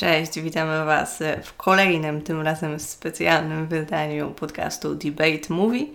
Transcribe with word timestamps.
Cześć, 0.00 0.40
witamy 0.40 0.84
Was 0.84 1.18
w 1.44 1.56
kolejnym, 1.56 2.22
tym 2.22 2.40
razem 2.40 2.80
specjalnym 2.80 3.66
wydaniu 3.66 4.30
podcastu 4.30 4.94
Debate 4.94 5.54
Movie, 5.54 5.86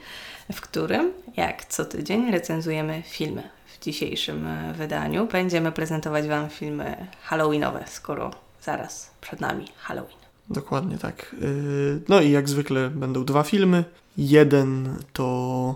w 0.54 0.62
którym, 0.62 1.12
jak 1.38 1.66
co 1.66 1.85
tydzień, 1.85 2.32
recenzujemy 2.32 3.04
filmy. 3.06 3.44
W 3.66 3.83
dzisiejszym 3.83 4.48
e, 4.48 4.74
wydaniu 4.74 5.28
będziemy 5.32 5.72
prezentować 5.72 6.28
Wam 6.28 6.50
filmy 6.50 7.08
Halloweenowe, 7.22 7.83
skoro 7.88 8.32
zaraz 8.62 9.12
przed 9.21 9.39
nami 9.41 9.66
Halloween. 9.78 10.18
Dokładnie 10.50 10.98
tak. 10.98 11.36
Yy, 11.42 12.02
no 12.10 12.22
i 12.22 12.32
jak 12.32 12.50
zwykle 12.50 12.90
będą 12.90 13.26
dwa 13.26 13.44
filmy. 13.44 13.84
Jeden 14.18 14.98
to 15.14 15.76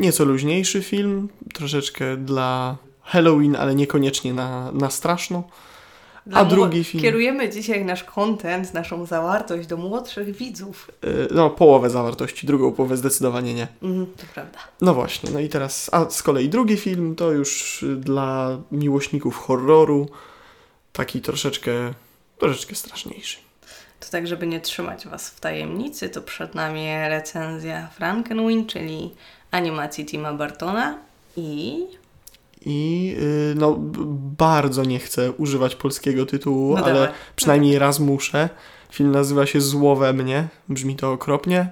nieco 0.00 0.24
luźniejszy 0.24 0.82
film, 0.82 1.28
troszeczkę 1.54 2.16
dla 2.16 2.76
Halloween, 3.02 3.56
ale 3.56 3.74
niekoniecznie 3.74 4.34
na, 4.34 4.72
na 4.72 4.90
straszno. 4.90 5.44
Dla 6.26 6.40
A 6.40 6.44
drugi 6.44 6.84
film. 6.84 7.02
Kierujemy 7.02 7.48
dzisiaj 7.48 7.84
nasz 7.84 8.04
content, 8.04 8.74
naszą 8.74 9.06
zawartość 9.06 9.68
do 9.68 9.76
młodszych 9.76 10.36
widzów. 10.36 10.90
Yy, 11.02 11.28
no, 11.30 11.50
połowę 11.50 11.90
zawartości, 11.90 12.46
drugą 12.46 12.72
połowę 12.72 12.96
zdecydowanie 12.96 13.54
nie. 13.54 13.68
Mhm, 13.82 14.06
to 14.16 14.22
prawda. 14.34 14.58
No 14.80 14.94
właśnie, 14.94 15.30
no 15.30 15.40
i 15.40 15.48
teraz, 15.48 15.90
a 15.92 16.10
z 16.10 16.22
kolei 16.22 16.48
drugi 16.48 16.76
film 16.76 17.14
to 17.16 17.32
już 17.32 17.82
y, 17.82 17.96
dla 17.96 18.58
miłośników 18.72 19.36
horroru, 19.36 20.08
taki 20.92 21.20
troszeczkę, 21.20 21.72
troszeczkę 22.38 22.74
straszniejszy. 22.74 23.36
To 24.00 24.08
tak, 24.10 24.26
żeby 24.26 24.46
nie 24.46 24.60
trzymać 24.60 25.06
Was 25.06 25.30
w 25.30 25.40
tajemnicy, 25.40 26.08
to 26.08 26.22
przed 26.22 26.54
nami 26.54 26.86
recenzja 27.08 27.88
Frankenweenie, 27.88 28.66
czyli 28.66 29.14
animacji 29.50 30.06
Tima 30.06 30.32
Bartona 30.32 30.98
i... 31.36 31.84
I 32.68 33.14
y, 33.20 33.54
no, 33.56 33.76
bardzo 34.38 34.84
nie 34.84 34.98
chcę 34.98 35.32
używać 35.32 35.74
polskiego 35.76 36.26
tytułu, 36.26 36.74
No 36.76 36.84
ale 36.84 36.94
dawaj. 36.94 37.08
przynajmniej 37.36 37.78
raz 37.78 38.00
muszę. 38.00 38.48
Film 38.92 39.10
nazywa 39.10 39.46
się 39.46 39.60
Zło 39.60 39.96
we 39.96 40.12
mnie, 40.12 40.48
brzmi 40.68 40.96
to 40.96 41.12
okropnie, 41.12 41.70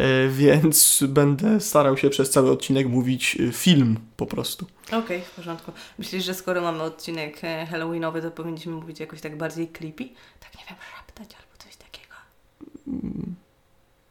y, 0.00 0.28
więc 0.30 1.04
będę 1.08 1.60
starał 1.60 1.96
się 1.96 2.10
przez 2.10 2.30
cały 2.30 2.50
odcinek 2.50 2.88
mówić 2.88 3.36
y, 3.40 3.52
film 3.52 3.98
po 4.16 4.26
prostu. 4.26 4.66
Okej, 4.92 5.20
w 5.20 5.30
porządku. 5.30 5.72
Myślisz, 5.98 6.24
że 6.24 6.34
skoro 6.34 6.60
mamy 6.60 6.82
odcinek 6.82 7.38
e, 7.44 7.66
halloweenowy, 7.66 8.22
to 8.22 8.30
powinniśmy 8.30 8.72
mówić 8.72 9.00
jakoś 9.00 9.20
tak 9.20 9.36
bardziej 9.38 9.68
creepy? 9.68 10.04
Tak, 10.40 10.54
nie 10.58 10.64
wiem, 10.68 10.76
szeptać 10.96 11.36
albo 11.40 11.64
coś 11.64 11.76
takiego. 11.76 12.14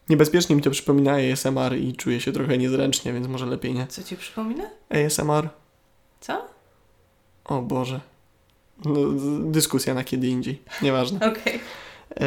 Niebezpiecznie 0.09 0.55
mi 0.55 0.61
to 0.61 0.71
przypomina 0.71 1.11
ASMR 1.13 1.77
i 1.77 1.93
czuję 1.93 2.21
się 2.21 2.31
trochę 2.31 2.57
niezręcznie, 2.57 3.13
więc 3.13 3.27
może 3.27 3.45
lepiej 3.45 3.73
nie. 3.73 3.87
Co 3.87 4.03
Ci 4.03 4.17
przypomina? 4.17 4.63
ASMR? 4.89 5.49
Co? 6.19 6.45
O 7.45 7.61
Boże. 7.61 7.99
No, 8.85 8.99
dyskusja 9.39 9.93
na 9.93 10.03
kiedy 10.03 10.27
indziej. 10.27 10.61
Nieważne. 10.81 11.19
Okej. 11.31 11.59
E, 12.19 12.25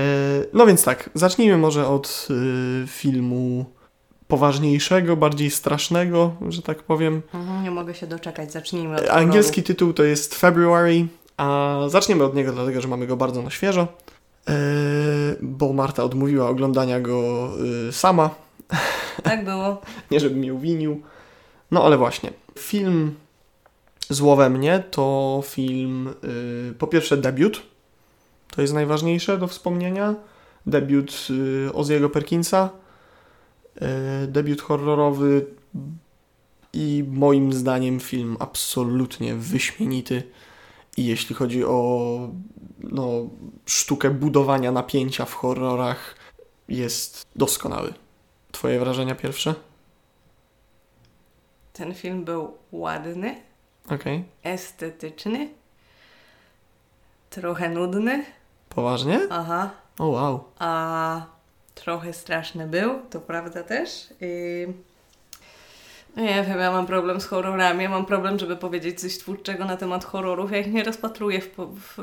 no 0.53 0.67
więc 0.67 0.85
tak, 0.85 1.11
zacznijmy 1.15 1.59
może 1.59 1.89
od 1.89 2.29
y, 2.85 2.87
filmu 2.87 3.65
poważniejszego, 4.29 5.17
bardziej 5.17 5.51
strasznego, 5.51 6.35
że 6.49 6.63
tak 6.63 6.83
powiem. 6.83 7.23
Mhm, 7.35 7.65
nie 7.65 7.71
mogę 7.71 7.95
się 7.95 8.07
doczekać, 8.07 8.53
zacznijmy 8.53 8.97
od 8.97 9.09
Angielski 9.09 9.63
tytuł 9.63 9.93
to 9.93 10.05
jest 10.05 10.35
February, 10.35 11.07
a 11.37 11.79
zaczniemy 11.89 12.25
od 12.25 12.35
niego 12.35 12.53
dlatego, 12.53 12.81
że 12.81 12.89
mamy 12.89 13.07
go 13.07 13.17
bardzo 13.17 13.43
na 13.43 13.51
świeżo. 13.51 13.89
E, 14.49 14.55
bo 15.43 15.73
Marta 15.73 16.05
odmówiła 16.05 16.49
oglądania 16.49 17.01
go 17.01 17.51
y, 17.89 17.93
sama. 17.93 18.31
Tak 19.23 19.45
było. 19.45 19.81
nie 20.11 20.21
żebym 20.21 20.39
mnie 20.39 20.53
winił. 20.53 21.03
No 21.71 21.85
ale 21.85 21.99
właśnie, 21.99 22.33
film 22.59 23.15
Zło 24.13 24.37
we 24.37 24.51
mnie 24.51 24.85
to 24.91 25.41
film, 25.45 26.15
y, 26.71 26.75
po 26.79 26.87
pierwsze 26.87 27.17
debiut, 27.17 27.63
to 28.51 28.63
jest 28.63 28.75
najważniejsze 28.75 29.39
do 29.39 29.47
wspomnienia. 29.47 30.15
Debiut 30.67 31.29
y, 31.31 31.73
Oziego 31.73 32.11
Perkinsa, 32.11 32.71
y, 33.77 34.27
debiut 34.27 34.61
horrorowy 34.61 35.47
i 36.73 37.05
moim 37.09 37.53
zdaniem 37.53 38.01
film 38.01 38.37
absolutnie 38.41 39.35
wyśmienity. 39.35 40.23
I 40.97 41.07
jeśli 41.07 41.35
chodzi 41.35 41.65
o 41.65 42.19
no, 42.81 43.31
sztukę 43.67 44.11
budowania 44.11 44.73
napięcia 44.73 45.25
w 45.25 45.35
horrorach, 45.35 46.17
jest 46.69 47.27
doskonały. 47.37 47.95
Twoje 48.53 48.79
wrażenia 48.79 49.15
pierwsze? 49.15 49.55
Ten 51.73 51.95
film 51.95 52.25
był 52.25 52.55
ładny, 52.73 53.52
Okej. 53.91 54.25
estetyczny, 54.43 55.49
trochę 57.31 57.69
nudny, 57.69 58.25
Poważnie? 58.69 59.21
aha, 59.31 59.71
O 59.99 60.07
wow. 60.07 60.45
a 60.59 61.23
trochę 61.75 62.13
straszny 62.13 62.67
był, 62.67 63.01
to 63.11 63.21
prawda 63.21 63.63
też. 63.63 64.09
I... 64.21 64.67
No 66.17 66.23
nie 66.23 66.45
wiem, 66.45 66.59
ja 66.59 66.71
mam 66.73 66.87
problem 66.87 67.21
z 67.21 67.27
horrorami, 67.27 67.83
ja 67.83 67.89
mam 67.91 68.07
problem, 68.07 68.39
żeby 68.39 68.57
powiedzieć 68.57 69.01
coś 69.01 69.19
twórczego 69.19 69.65
na 69.65 69.77
temat 69.77 70.05
horrorów, 70.05 70.53
ja 70.53 70.59
ich 70.59 70.73
nie 70.73 70.85
rozpatruję 70.85 71.41
w, 71.41 71.49
w, 71.57 71.97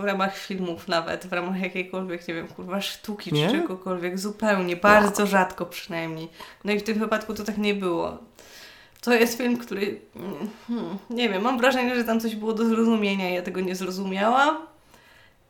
w 0.00 0.04
ramach 0.04 0.36
filmów 0.36 0.88
nawet, 0.88 1.26
w 1.26 1.32
ramach 1.32 1.60
jakiejkolwiek, 1.60 2.28
nie 2.28 2.34
wiem, 2.34 2.48
kurwa, 2.48 2.80
sztuki 2.80 3.32
Nie? 3.32 3.46
czy 3.50 3.52
czegokolwiek, 3.58 4.18
zupełnie, 4.18 4.76
bardzo 4.76 5.26
rzadko 5.26 5.66
przynajmniej. 5.66 6.28
No 6.64 6.72
i 6.72 6.78
w 6.78 6.82
tym 6.82 6.98
wypadku 6.98 7.34
to 7.34 7.44
tak 7.44 7.58
nie 7.58 7.74
było. 7.74 8.18
To 9.06 9.14
jest 9.14 9.38
film, 9.38 9.56
który, 9.56 10.00
hmm, 10.68 10.98
nie 11.10 11.28
wiem, 11.28 11.42
mam 11.42 11.58
wrażenie, 11.58 11.96
że 11.96 12.04
tam 12.04 12.20
coś 12.20 12.36
było 12.36 12.52
do 12.52 12.68
zrozumienia, 12.68 13.30
ja 13.30 13.42
tego 13.42 13.60
nie 13.60 13.76
zrozumiałam. 13.76 14.56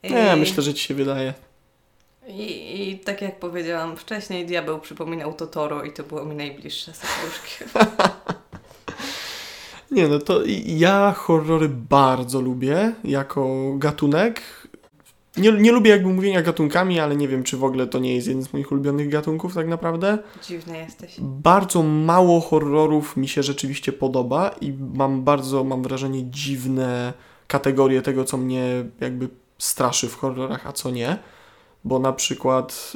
Nie, 0.02 0.36
myślę, 0.36 0.62
że 0.62 0.74
ci 0.74 0.88
się 0.88 0.94
wydaje. 0.94 1.34
i, 2.28 2.90
I 2.90 2.98
tak 2.98 3.22
jak 3.22 3.38
powiedziałam 3.38 3.96
wcześniej, 3.96 4.46
diabeł 4.46 4.80
przypominał 4.80 5.34
Totoro 5.34 5.84
i 5.84 5.92
to 5.92 6.02
było 6.02 6.24
mi 6.24 6.36
najbliższe 6.36 6.92
serduszkiem. 6.94 7.68
Nie, 9.90 10.08
no 10.08 10.18
to 10.18 10.40
ja 10.66 11.12
horrory 11.12 11.68
bardzo 11.68 12.40
lubię 12.40 12.92
jako 13.04 13.72
gatunek. 13.76 14.42
Nie, 15.38 15.52
nie 15.52 15.72
lubię 15.72 15.90
jakby 15.90 16.08
mówienia 16.12 16.42
gatunkami, 16.42 17.00
ale 17.00 17.16
nie 17.16 17.28
wiem, 17.28 17.42
czy 17.42 17.56
w 17.56 17.64
ogóle 17.64 17.86
to 17.86 17.98
nie 17.98 18.14
jest 18.14 18.26
jeden 18.28 18.42
z 18.42 18.52
moich 18.52 18.72
ulubionych 18.72 19.08
gatunków 19.08 19.54
tak 19.54 19.68
naprawdę. 19.68 20.18
Dziwny 20.42 20.78
jesteś. 20.78 21.16
Bardzo 21.20 21.82
mało 21.82 22.40
horrorów 22.40 23.16
mi 23.16 23.28
się 23.28 23.42
rzeczywiście 23.42 23.92
podoba 23.92 24.48
i 24.60 24.72
mam 24.94 25.22
bardzo, 25.24 25.64
mam 25.64 25.82
wrażenie, 25.82 26.24
dziwne 26.30 27.12
kategorie 27.46 28.02
tego, 28.02 28.24
co 28.24 28.36
mnie 28.36 28.84
jakby 29.00 29.28
straszy 29.58 30.08
w 30.08 30.14
horrorach, 30.16 30.66
a 30.66 30.72
co 30.72 30.90
nie. 30.90 31.18
Bo 31.84 31.98
na 31.98 32.12
przykład 32.12 32.92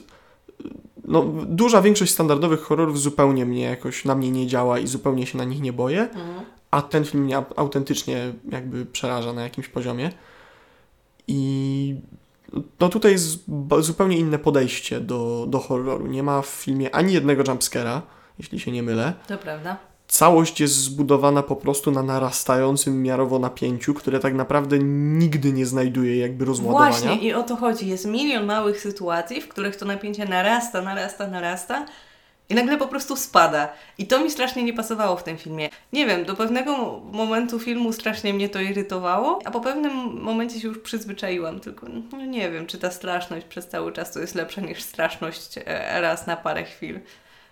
no, 1.05 1.23
duża 1.47 1.83
większość 1.83 2.13
standardowych 2.13 2.61
horrorów 2.61 3.01
zupełnie 3.01 3.47
mnie 3.47 3.63
jakoś 3.63 4.05
na 4.05 4.15
mnie 4.15 4.31
nie 4.31 4.47
działa 4.47 4.79
i 4.79 4.87
zupełnie 4.87 5.27
się 5.27 5.39
na 5.39 5.45
nich 5.45 5.61
nie 5.61 5.73
boję, 5.73 6.01
Mhm. 6.03 6.41
a 6.71 6.83
ten 6.83 7.05
film 7.05 7.25
mnie 7.25 7.37
au- 7.37 7.53
autentycznie 7.57 8.33
jakby 8.53 8.87
przeraża 8.87 9.33
na 9.33 9.43
jakimś 9.43 9.69
poziomie. 9.69 10.11
I 11.29 11.95
no 12.81 12.89
tutaj 12.89 13.13
jest 13.13 13.45
zupełnie 13.79 14.19
inne 14.19 14.39
podejście 14.39 15.01
do, 15.01 15.47
do 15.49 15.59
horroru. 15.59 16.07
Nie 16.07 16.23
ma 16.23 16.43
w 16.43 16.47
filmie 16.47 16.95
ani 16.95 17.13
jednego 17.13 17.43
jumpscare'a, 17.43 18.01
jeśli 18.39 18.61
się 18.61 18.73
nie 18.73 18.83
mylę. 18.83 19.13
To 19.29 19.39
prawda. 19.39 19.77
Całość 20.09 20.61
jest 20.61 20.75
zbudowana 20.75 21.43
po 21.43 21.57
prostu 21.57 21.91
na 21.91 22.03
narastającym 22.03 23.03
miarowo 23.03 23.39
napięciu, 23.39 23.95
które 23.95 24.21
tak 24.21 24.35
naprawdę 24.35 24.79
nigdy 25.19 25.53
nie 25.53 25.67
znajduje 25.67 26.17
jakby 26.17 26.45
rozładowania. 26.45 26.91
Właśnie 26.91 27.17
i 27.17 27.33
o 27.33 27.43
to 27.43 27.57
chodzi. 27.57 27.89
Jest 27.89 28.07
milion 28.07 28.47
małych 28.47 28.81
sytuacji, 28.81 29.41
w 29.41 29.49
których 29.49 29.77
to 29.77 29.87
napięcie 29.87 30.25
narasta, 30.25 30.83
narasta, 30.83 31.27
narasta 31.27 31.87
i 32.51 32.55
nagle 32.55 32.79
po 32.79 32.87
prostu 32.89 33.17
spada. 33.17 33.69
I 33.99 34.07
to 34.07 34.25
mi 34.25 34.31
strasznie 34.31 34.63
nie 34.63 34.73
pasowało 34.73 35.17
w 35.17 35.23
tym 35.23 35.39
filmie. 35.39 35.69
Nie 35.93 36.07
wiem, 36.07 36.25
do 36.25 36.37
pewnego 36.37 36.77
mo- 36.77 37.01
momentu 37.13 37.59
filmu 37.59 37.93
strasznie 37.93 38.35
mnie 38.35 38.49
to 38.49 38.61
irytowało, 38.61 39.39
a 39.45 39.51
po 39.51 39.61
pewnym 39.61 39.93
momencie 40.23 40.61
się 40.61 40.69
już 40.69 40.79
przyzwyczaiłam. 40.79 41.61
Tylko 41.61 41.87
no 42.13 42.27
nie 42.27 42.51
wiem, 42.51 42.67
czy 42.67 42.79
ta 42.79 42.91
straszność 42.91 43.47
przez 43.47 43.69
cały 43.69 43.93
czas 43.93 44.13
to 44.13 44.21
jest 44.21 44.35
lepsza 44.35 44.61
niż 44.61 44.83
straszność 44.83 45.59
e, 45.67 46.01
raz 46.01 46.27
na 46.27 46.37
parę 46.37 46.65
chwil. 46.65 47.01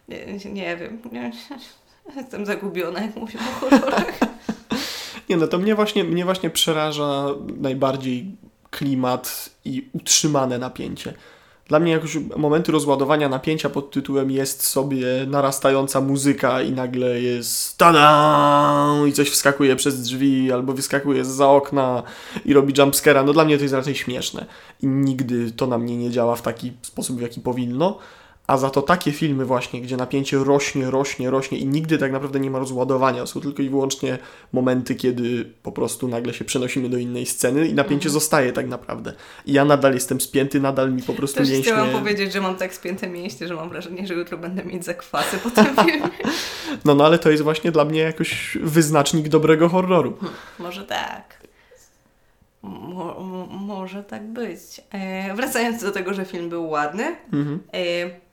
Nie, 0.08 0.26
nie 0.52 0.76
wiem. 0.76 1.02
Jestem 2.16 2.46
zagubiona, 2.46 3.00
jak 3.00 3.16
mówię 3.16 3.38
o 3.38 3.60
horrorach. 3.60 4.18
Nie, 5.28 5.36
no 5.36 5.46
to 5.46 5.58
mnie 5.58 5.74
właśnie, 5.74 6.04
mnie 6.04 6.24
właśnie 6.24 6.50
przeraża 6.50 7.24
najbardziej 7.60 8.36
klimat 8.70 9.50
i 9.64 9.88
utrzymane 9.92 10.58
napięcie. 10.58 11.14
Dla 11.68 11.78
mnie 11.78 11.92
jakoś 11.92 12.18
momenty 12.36 12.72
rozładowania 12.72 13.28
napięcia 13.28 13.70
pod 13.70 13.90
tytułem 13.90 14.30
jest 14.30 14.66
sobie 14.66 15.06
narastająca 15.26 16.00
muzyka 16.00 16.62
i 16.62 16.72
nagle 16.72 17.20
jest 17.20 17.78
tada 17.78 19.06
i 19.08 19.12
coś 19.12 19.30
wskakuje 19.30 19.76
przez 19.76 20.02
drzwi 20.02 20.52
albo 20.52 20.72
wyskakuje 20.72 21.24
za 21.24 21.48
okna 21.48 22.02
i 22.44 22.52
robi 22.52 22.74
jumpscare'a. 22.74 23.24
No 23.24 23.32
dla 23.32 23.44
mnie 23.44 23.56
to 23.56 23.62
jest 23.62 23.74
raczej 23.74 23.94
śmieszne 23.94 24.46
i 24.82 24.86
nigdy 24.86 25.52
to 25.52 25.66
na 25.66 25.78
mnie 25.78 25.96
nie 25.96 26.10
działa 26.10 26.36
w 26.36 26.42
taki 26.42 26.72
sposób, 26.82 27.18
w 27.18 27.22
jaki 27.22 27.40
powinno. 27.40 27.98
A 28.48 28.56
za 28.56 28.70
to 28.70 28.82
takie 28.82 29.12
filmy 29.12 29.44
właśnie, 29.44 29.80
gdzie 29.80 29.96
napięcie 29.96 30.36
rośnie, 30.38 30.90
rośnie, 30.90 31.30
rośnie 31.30 31.58
i 31.58 31.66
nigdy 31.66 31.98
tak 31.98 32.12
naprawdę 32.12 32.40
nie 32.40 32.50
ma 32.50 32.58
rozładowania. 32.58 33.26
Są 33.26 33.40
tylko 33.40 33.62
i 33.62 33.68
wyłącznie 33.70 34.18
momenty, 34.52 34.94
kiedy 34.94 35.52
po 35.62 35.72
prostu 35.72 36.08
nagle 36.08 36.34
się 36.34 36.44
przenosimy 36.44 36.88
do 36.88 36.98
innej 36.98 37.26
sceny 37.26 37.66
i 37.68 37.74
napięcie 37.74 38.08
Mhm. 38.08 38.12
zostaje 38.12 38.52
tak 38.52 38.68
naprawdę. 38.68 39.12
I 39.46 39.52
ja 39.52 39.64
nadal 39.64 39.94
jestem 39.94 40.20
spięty, 40.20 40.60
nadal 40.60 40.92
mi 40.92 41.02
po 41.02 41.12
prostu 41.12 41.38
Też 41.38 41.48
mięśnie... 41.50 41.72
chciałam 41.72 41.90
powiedzieć, 41.90 42.32
że 42.32 42.40
mam 42.40 42.56
tak 42.56 42.74
spięte 42.74 43.08
mięśnie, 43.08 43.48
że 43.48 43.54
mam 43.54 43.68
wrażenie, 43.68 44.06
że 44.06 44.14
jutro 44.14 44.38
będę 44.38 44.64
mieć 44.64 44.84
zakwasy 44.84 45.38
po 45.38 45.50
tym 45.50 45.66
filmie. 45.76 46.08
No, 46.84 46.94
no 46.94 47.04
ale 47.06 47.18
to 47.18 47.30
jest 47.30 47.42
właśnie 47.42 47.72
dla 47.72 47.84
mnie 47.84 48.00
jakoś 48.00 48.58
wyznacznik 48.62 49.28
dobrego 49.28 49.68
horroru. 49.68 50.16
Może 50.58 50.84
tak. 50.84 51.38
Mo, 52.62 53.14
mo, 53.20 53.46
może 53.46 54.04
tak 54.04 54.26
być. 54.32 54.60
E, 54.90 55.34
wracając 55.34 55.82
do 55.82 55.90
tego, 55.92 56.14
że 56.14 56.24
film 56.24 56.48
był 56.48 56.68
ładny. 56.68 57.16
Mhm. 57.32 57.60
E, 57.74 58.27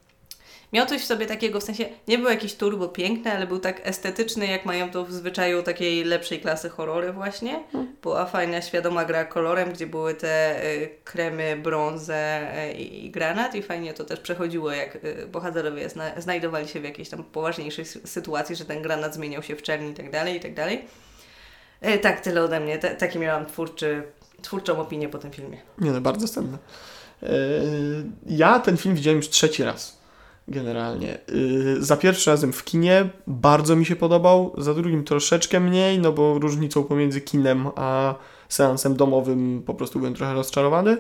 miał 0.75 0.85
coś 0.85 1.01
w 1.01 1.05
sobie 1.05 1.25
takiego, 1.25 1.59
w 1.59 1.63
sensie 1.63 1.85
nie 2.07 2.17
był 2.17 2.29
jakiś 2.29 2.53
turbo 2.55 2.87
piękny, 2.89 3.31
ale 3.31 3.47
był 3.47 3.59
tak 3.59 3.81
estetyczny, 3.83 4.47
jak 4.47 4.65
mają 4.65 4.91
to 4.91 5.05
w 5.05 5.11
zwyczaju 5.11 5.63
takiej 5.63 6.03
lepszej 6.03 6.39
klasy 6.41 6.69
horrory 6.69 7.13
właśnie. 7.13 7.63
Była 8.01 8.25
fajna, 8.25 8.61
świadoma 8.61 9.05
gra 9.05 9.25
kolorem, 9.25 9.71
gdzie 9.71 9.87
były 9.87 10.13
te 10.13 10.63
e, 10.63 10.87
kremy, 11.03 11.57
brązę 11.63 12.15
e, 12.57 12.73
i, 12.73 13.11
granat 13.11 13.55
i 13.55 13.61
fajnie 13.63 13.93
to 13.93 14.03
też 14.05 14.19
przechodziło, 14.19 14.71
jak 14.71 14.95
e, 14.95 15.25
bohaterowie 15.27 15.89
zna, 15.89 16.21
znajdowali 16.21 16.67
się 16.67 16.79
w 16.79 16.83
jakiejś 16.83 17.09
tam 17.09 17.23
poważniejszej 17.23 17.85
sy- 17.85 18.07
sytuacji, 18.07 18.55
że 18.55 18.65
ten 18.65 18.81
granat 18.81 19.13
zmieniał 19.15 19.43
się 19.43 19.55
w 19.55 19.61
czerni 19.61 19.91
i 19.91 19.93
tak 19.93 20.11
dalej, 20.11 20.35
i 20.35 20.39
tak 20.39 20.53
dalej. 20.53 20.85
E, 21.81 21.97
tak, 21.97 22.21
tyle 22.21 22.43
ode 22.43 22.59
mnie. 22.59 22.77
Te, 22.77 22.95
taki 22.95 23.19
miałam 23.19 23.45
twórczy, 23.45 24.03
twórczą 24.41 24.79
opinię 24.81 25.09
po 25.09 25.17
tym 25.17 25.31
filmie. 25.31 25.57
Nie 25.77 25.91
no, 25.91 26.01
bardzo 26.01 26.27
cenne. 26.27 26.57
Yy, 27.21 27.29
Ja 28.27 28.59
ten 28.59 28.77
film 28.77 28.95
widziałem 28.95 29.17
już 29.17 29.29
trzeci 29.29 29.63
raz. 29.63 29.97
Generalnie. 30.47 31.17
Yy, 31.27 31.83
Za 31.83 31.97
pierwszym 31.97 32.31
razem 32.33 32.53
w 32.53 32.63
kinie 32.63 33.09
bardzo 33.27 33.75
mi 33.75 33.85
się 33.85 33.95
podobał, 33.95 34.53
za 34.57 34.73
drugim 34.73 35.03
troszeczkę 35.03 35.59
mniej, 35.59 35.99
no 35.99 36.11
bo 36.11 36.39
różnicą 36.39 36.83
pomiędzy 36.83 37.21
kinem 37.21 37.67
a 37.75 38.15
seansem 38.49 38.95
domowym 38.95 39.63
po 39.65 39.73
prostu 39.73 39.99
byłem 39.99 40.13
trochę 40.13 40.33
rozczarowany. 40.33 40.97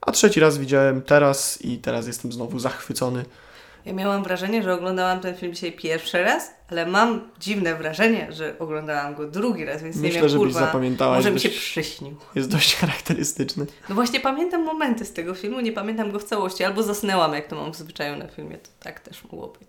A 0.00 0.12
trzeci 0.12 0.40
raz 0.40 0.58
widziałem 0.58 1.02
teraz 1.02 1.62
i 1.62 1.78
teraz 1.78 2.06
jestem 2.06 2.32
znowu 2.32 2.58
zachwycony. 2.58 3.24
Ja 3.86 3.92
miałam 3.92 4.22
wrażenie, 4.24 4.62
że 4.62 4.74
oglądałam 4.74 5.20
ten 5.20 5.34
film 5.34 5.54
dzisiaj 5.54 5.72
pierwszy 5.72 6.22
raz, 6.22 6.50
ale 6.70 6.86
mam 6.86 7.20
dziwne 7.40 7.74
wrażenie, 7.74 8.32
że 8.32 8.58
oglądałam 8.58 9.14
go 9.14 9.28
drugi 9.28 9.64
raz, 9.64 9.82
więc 9.82 9.96
nie 9.96 10.02
Myślę, 10.02 10.20
wiem, 10.20 10.28
żebyś 10.28 10.44
kurwa, 10.46 10.60
zapamiętałaś. 10.60 11.16
może 11.16 11.30
mi 11.30 11.40
się 11.40 11.48
dość- 11.48 11.60
przyśnił. 11.60 12.14
Jest 12.34 12.50
dość 12.50 12.74
charakterystyczny. 12.80 13.66
No 13.88 13.94
właśnie 13.94 14.20
pamiętam 14.20 14.64
momenty 14.64 15.04
z 15.04 15.12
tego 15.12 15.34
filmu, 15.34 15.60
nie 15.60 15.72
pamiętam 15.72 16.10
go 16.12 16.18
w 16.18 16.24
całości, 16.24 16.64
albo 16.64 16.82
zasnęłam, 16.82 17.32
jak 17.34 17.46
to 17.48 17.56
mam 17.56 17.72
w 17.72 17.76
zwyczaju 17.76 18.16
na 18.16 18.28
filmie, 18.28 18.58
to 18.58 18.68
tak 18.80 19.00
też 19.00 19.24
mogło 19.24 19.48
być. 19.60 19.68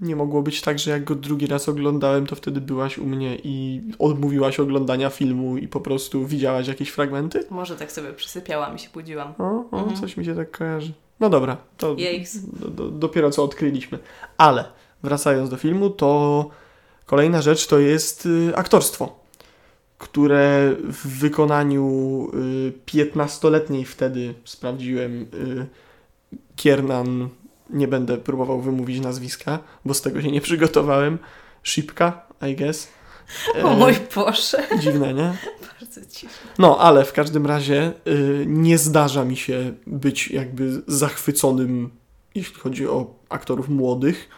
Nie 0.00 0.16
mogło 0.16 0.42
być 0.42 0.60
tak, 0.60 0.78
że 0.78 0.90
jak 0.90 1.04
go 1.04 1.14
drugi 1.14 1.46
raz 1.46 1.68
oglądałem, 1.68 2.26
to 2.26 2.36
wtedy 2.36 2.60
byłaś 2.60 2.98
u 2.98 3.06
mnie 3.06 3.36
i 3.44 3.82
odmówiłaś 3.98 4.60
oglądania 4.60 5.10
filmu 5.10 5.56
i 5.56 5.68
po 5.68 5.80
prostu 5.80 6.26
widziałaś 6.26 6.68
jakieś 6.68 6.88
fragmenty? 6.88 7.44
Może 7.50 7.76
tak 7.76 7.92
sobie 7.92 8.12
przysypiałam 8.12 8.76
i 8.76 8.78
się 8.78 8.88
budziłam. 8.94 9.34
O, 9.38 9.64
o 9.70 9.78
Mhm. 9.78 9.96
coś 10.00 10.16
mi 10.16 10.24
się 10.24 10.36
tak 10.36 10.50
kojarzy. 10.50 10.92
No 11.20 11.30
dobra, 11.30 11.56
to 11.76 11.96
do, 12.52 12.68
do, 12.68 12.88
dopiero 12.88 13.30
co 13.30 13.44
odkryliśmy. 13.44 13.98
Ale 14.36 14.64
wracając 15.02 15.50
do 15.50 15.56
filmu, 15.56 15.90
to 15.90 16.50
kolejna 17.06 17.42
rzecz 17.42 17.66
to 17.66 17.78
jest 17.78 18.26
y, 18.26 18.52
aktorstwo, 18.56 19.18
które 19.98 20.74
w 20.82 21.18
wykonaniu 21.18 22.28
y, 22.68 22.72
15-letniej 22.86 23.84
wtedy 23.84 24.34
sprawdziłem 24.44 25.22
y, 25.22 25.66
Kiernan, 26.56 27.28
nie 27.70 27.88
będę 27.88 28.18
próbował 28.18 28.60
wymówić 28.60 29.00
nazwiska, 29.00 29.58
bo 29.84 29.94
z 29.94 30.02
tego 30.02 30.22
się 30.22 30.30
nie 30.30 30.40
przygotowałem. 30.40 31.18
Szipka, 31.62 32.26
I 32.50 32.56
guess. 32.56 32.88
O 33.64 33.72
E, 33.72 33.76
mój 33.76 33.94
Boże, 34.14 34.62
Dziwne, 34.78 35.14
nie? 35.14 35.36
bardzo 35.80 36.00
dziwne. 36.00 36.36
No, 36.58 36.78
ale 36.78 37.04
w 37.04 37.12
każdym 37.12 37.46
razie 37.46 37.92
y, 38.06 38.44
nie 38.48 38.78
zdarza 38.78 39.24
mi 39.24 39.36
się 39.36 39.72
być 39.86 40.30
jakby 40.30 40.82
zachwyconym, 40.86 41.90
jeśli 42.34 42.54
chodzi 42.54 42.88
o 42.88 43.14
aktorów 43.28 43.68
młodych. 43.68 44.28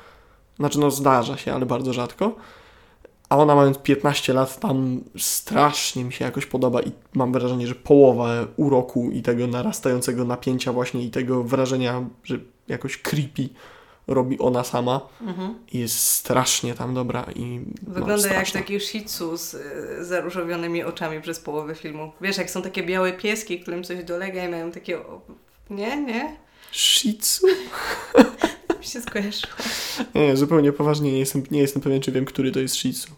Znaczy, 0.57 0.79
no 0.79 0.91
zdarza 0.91 1.37
się, 1.37 1.55
ale 1.55 1.67
bardzo 1.67 1.93
rzadko. 1.93 2.37
A 3.29 3.37
ona 3.37 3.55
mając 3.55 3.79
15 3.79 4.33
lat 4.33 4.61
tam 4.61 5.01
strasznie 5.19 6.05
mi 6.05 6.13
się 6.13 6.25
jakoś 6.25 6.47
podoba 6.47 6.83
i 6.83 6.93
mam 7.15 7.33
wrażenie, 7.33 7.67
że 7.67 7.75
połowa 7.75 8.29
uroku 8.57 9.11
i 9.11 9.23
tego 9.23 9.47
narastającego 9.47 10.25
napięcia 10.25 10.73
właśnie 10.73 11.05
i 11.05 11.11
tego 11.11 11.45
wrażenia, 11.45 12.05
że 12.25 12.39
jakoś 12.69 12.97
creepy 12.97 13.49
robi 14.07 14.39
ona 14.39 14.65
sama 14.65 15.01
Mhm. 15.21 15.55
i 15.73 15.79
jest 15.79 15.99
strasznie 15.99 16.75
tam 16.75 16.95
dobra 16.95 17.27
i 17.37 17.61
no, 17.87 17.95
Wygląda 17.95 18.13
jak 18.15 18.31
straszna. 18.31 18.61
taki 18.61 18.81
shih 18.81 19.05
tzu 19.07 19.37
z 19.37 19.55
y, 19.55 20.05
zaróżowionymi 20.05 20.83
oczami 20.85 21.21
przez 21.21 21.41
połowę 21.41 21.75
filmu. 21.75 22.13
Wiesz, 22.21 22.37
jak 22.39 22.51
są 22.51 22.63
takie 22.63 22.83
białe 22.83 23.13
pieski, 23.13 23.61
którym 23.61 23.85
coś 23.85 24.05
dolega 24.05 24.45
i 24.45 24.49
mają 24.49 24.73
takie... 24.73 24.99
Nie, 25.71 25.97
nie? 26.03 26.37
Shih 26.73 27.19
Tzu? 27.19 27.47
Mi 28.79 28.85
się 28.93 29.01
skojarzyło. 29.01 29.53
Nie, 30.15 30.27
nie, 30.27 30.37
zupełnie 30.37 30.73
poważnie 30.73 31.13
nie 31.13 31.19
jestem, 31.19 31.43
nie 31.51 31.61
jestem 31.61 31.83
pewien, 31.83 32.01
czy 32.01 32.13
wiem, 32.13 32.25
który 32.25 32.53
to 32.53 32.61
jest 32.61 32.75
Shih 32.75 32.95
Tzu. 32.95 33.13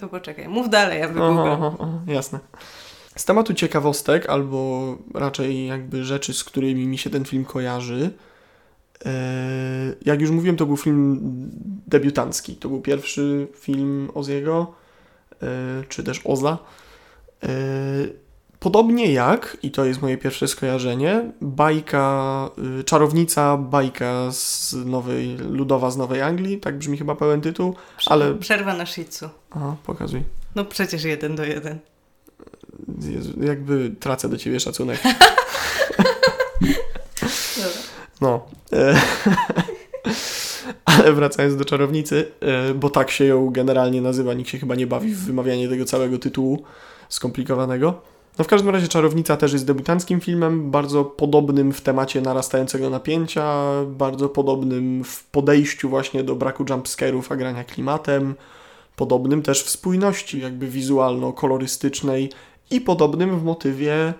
To 0.00 0.08
poczekaj, 0.08 0.48
mów 0.48 0.70
dalej, 0.70 1.00
ja 1.00 1.08
wygooglam. 1.08 1.76
jasne. 2.06 2.38
Z 3.16 3.24
tematu 3.24 3.54
ciekawostek, 3.54 4.26
albo 4.28 4.82
raczej 5.14 5.66
jakby 5.66 6.04
rzeczy, 6.04 6.34
z 6.34 6.44
którymi 6.44 6.86
mi 6.86 6.98
się 6.98 7.10
ten 7.10 7.24
film 7.24 7.44
kojarzy, 7.44 8.10
e, 8.10 8.31
jak 10.04 10.20
już 10.20 10.30
mówiłem, 10.30 10.56
to 10.56 10.66
był 10.66 10.76
film 10.76 11.20
debiutancki. 11.86 12.56
To 12.56 12.68
był 12.68 12.80
pierwszy 12.80 13.48
film 13.54 14.10
Oziego, 14.14 14.74
e, 15.42 15.46
czy 15.88 16.04
też 16.04 16.20
Oza. 16.24 16.58
E, 17.42 17.48
Podobnie 18.62 19.12
jak, 19.12 19.56
i 19.62 19.70
to 19.70 19.84
jest 19.84 20.02
moje 20.02 20.18
pierwsze 20.18 20.48
skojarzenie, 20.48 21.32
bajka, 21.40 22.50
y, 22.80 22.84
czarownica, 22.84 23.56
bajka 23.56 24.30
z 24.30 24.74
nowej, 24.86 25.36
ludowa 25.36 25.90
z 25.90 25.96
Nowej 25.96 26.22
Anglii, 26.22 26.58
tak 26.58 26.78
brzmi 26.78 26.98
chyba 26.98 27.14
pełen 27.14 27.40
tytuł, 27.40 27.74
ale... 28.06 28.34
Przerwa 28.34 28.74
na 28.74 28.84
tzu. 28.84 29.28
Aha, 29.50 29.76
pokazuj. 29.86 30.22
No 30.54 30.64
przecież 30.64 31.04
jeden 31.04 31.36
do 31.36 31.44
jeden. 31.44 31.78
Jezu, 33.02 33.32
jakby 33.42 33.94
tracę 34.00 34.28
do 34.28 34.36
ciebie 34.36 34.60
szacunek. 34.60 35.00
No. 38.22 38.40
E, 38.72 39.00
Ale 40.84 41.12
wracając 41.12 41.56
do 41.56 41.64
czarownicy, 41.64 42.32
e, 42.40 42.74
bo 42.74 42.90
tak 42.90 43.10
się 43.10 43.24
ją 43.24 43.50
generalnie 43.50 44.00
nazywa, 44.00 44.34
nikt 44.34 44.50
się 44.50 44.58
chyba 44.58 44.74
nie 44.74 44.86
bawi 44.86 45.14
w 45.14 45.24
wymawianie 45.24 45.68
tego 45.68 45.84
całego 45.84 46.18
tytułu 46.18 46.62
skomplikowanego. 47.08 48.00
No 48.38 48.44
w 48.44 48.48
każdym 48.48 48.70
razie 48.70 48.88
Czarownica 48.88 49.36
też 49.36 49.52
jest 49.52 49.66
debiutanckim 49.66 50.20
filmem, 50.20 50.70
bardzo 50.70 51.04
podobnym 51.04 51.72
w 51.72 51.80
temacie 51.80 52.20
narastającego 52.20 52.90
napięcia, 52.90 53.64
bardzo 53.86 54.28
podobnym 54.28 55.04
w 55.04 55.24
podejściu 55.24 55.88
właśnie 55.88 56.24
do 56.24 56.34
braku 56.34 56.64
jumpscare'ów, 56.64 57.22
a 57.30 57.36
grania 57.36 57.64
klimatem, 57.64 58.34
podobnym 58.96 59.42
też 59.42 59.62
w 59.62 59.70
spójności 59.70 60.40
jakby 60.40 60.68
wizualno-kolorystycznej 60.68 62.30
i 62.70 62.80
podobnym 62.80 63.38
w 63.38 63.44
motywie 63.44 64.14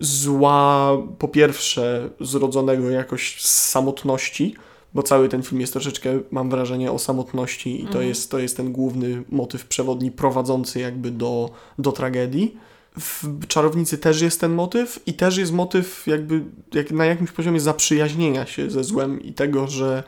zła, 0.00 0.90
po 1.18 1.28
pierwsze, 1.28 2.10
zrodzonego 2.20 2.90
jakoś 2.90 3.42
z 3.42 3.68
samotności, 3.68 4.54
bo 4.94 5.02
cały 5.02 5.28
ten 5.28 5.42
film 5.42 5.60
jest 5.60 5.72
troszeczkę, 5.72 6.18
mam 6.30 6.50
wrażenie, 6.50 6.92
o 6.92 6.98
samotności 6.98 7.80
i 7.80 7.82
to, 7.82 7.88
Mhm. 7.88 8.08
jest, 8.08 8.30
to 8.30 8.38
jest 8.38 8.56
ten 8.56 8.72
główny 8.72 9.22
motyw 9.30 9.66
przewodni 9.66 10.10
prowadzący 10.10 10.80
jakby 10.80 11.10
do, 11.10 11.50
do 11.78 11.92
tragedii. 11.92 12.56
W 12.98 13.46
Czarownicy 13.46 13.98
też 13.98 14.20
jest 14.20 14.40
ten 14.40 14.52
motyw 14.54 15.00
i 15.06 15.14
też 15.14 15.36
jest 15.36 15.52
motyw 15.52 16.06
jakby 16.06 16.44
jak 16.74 16.90
na 16.90 17.06
jakimś 17.06 17.30
poziomie 17.30 17.60
zaprzyjaźnienia 17.60 18.46
się 18.46 18.70
ze 18.70 18.84
złem 18.84 19.22
i 19.22 19.32
tego, 19.32 19.68
że 19.68 20.02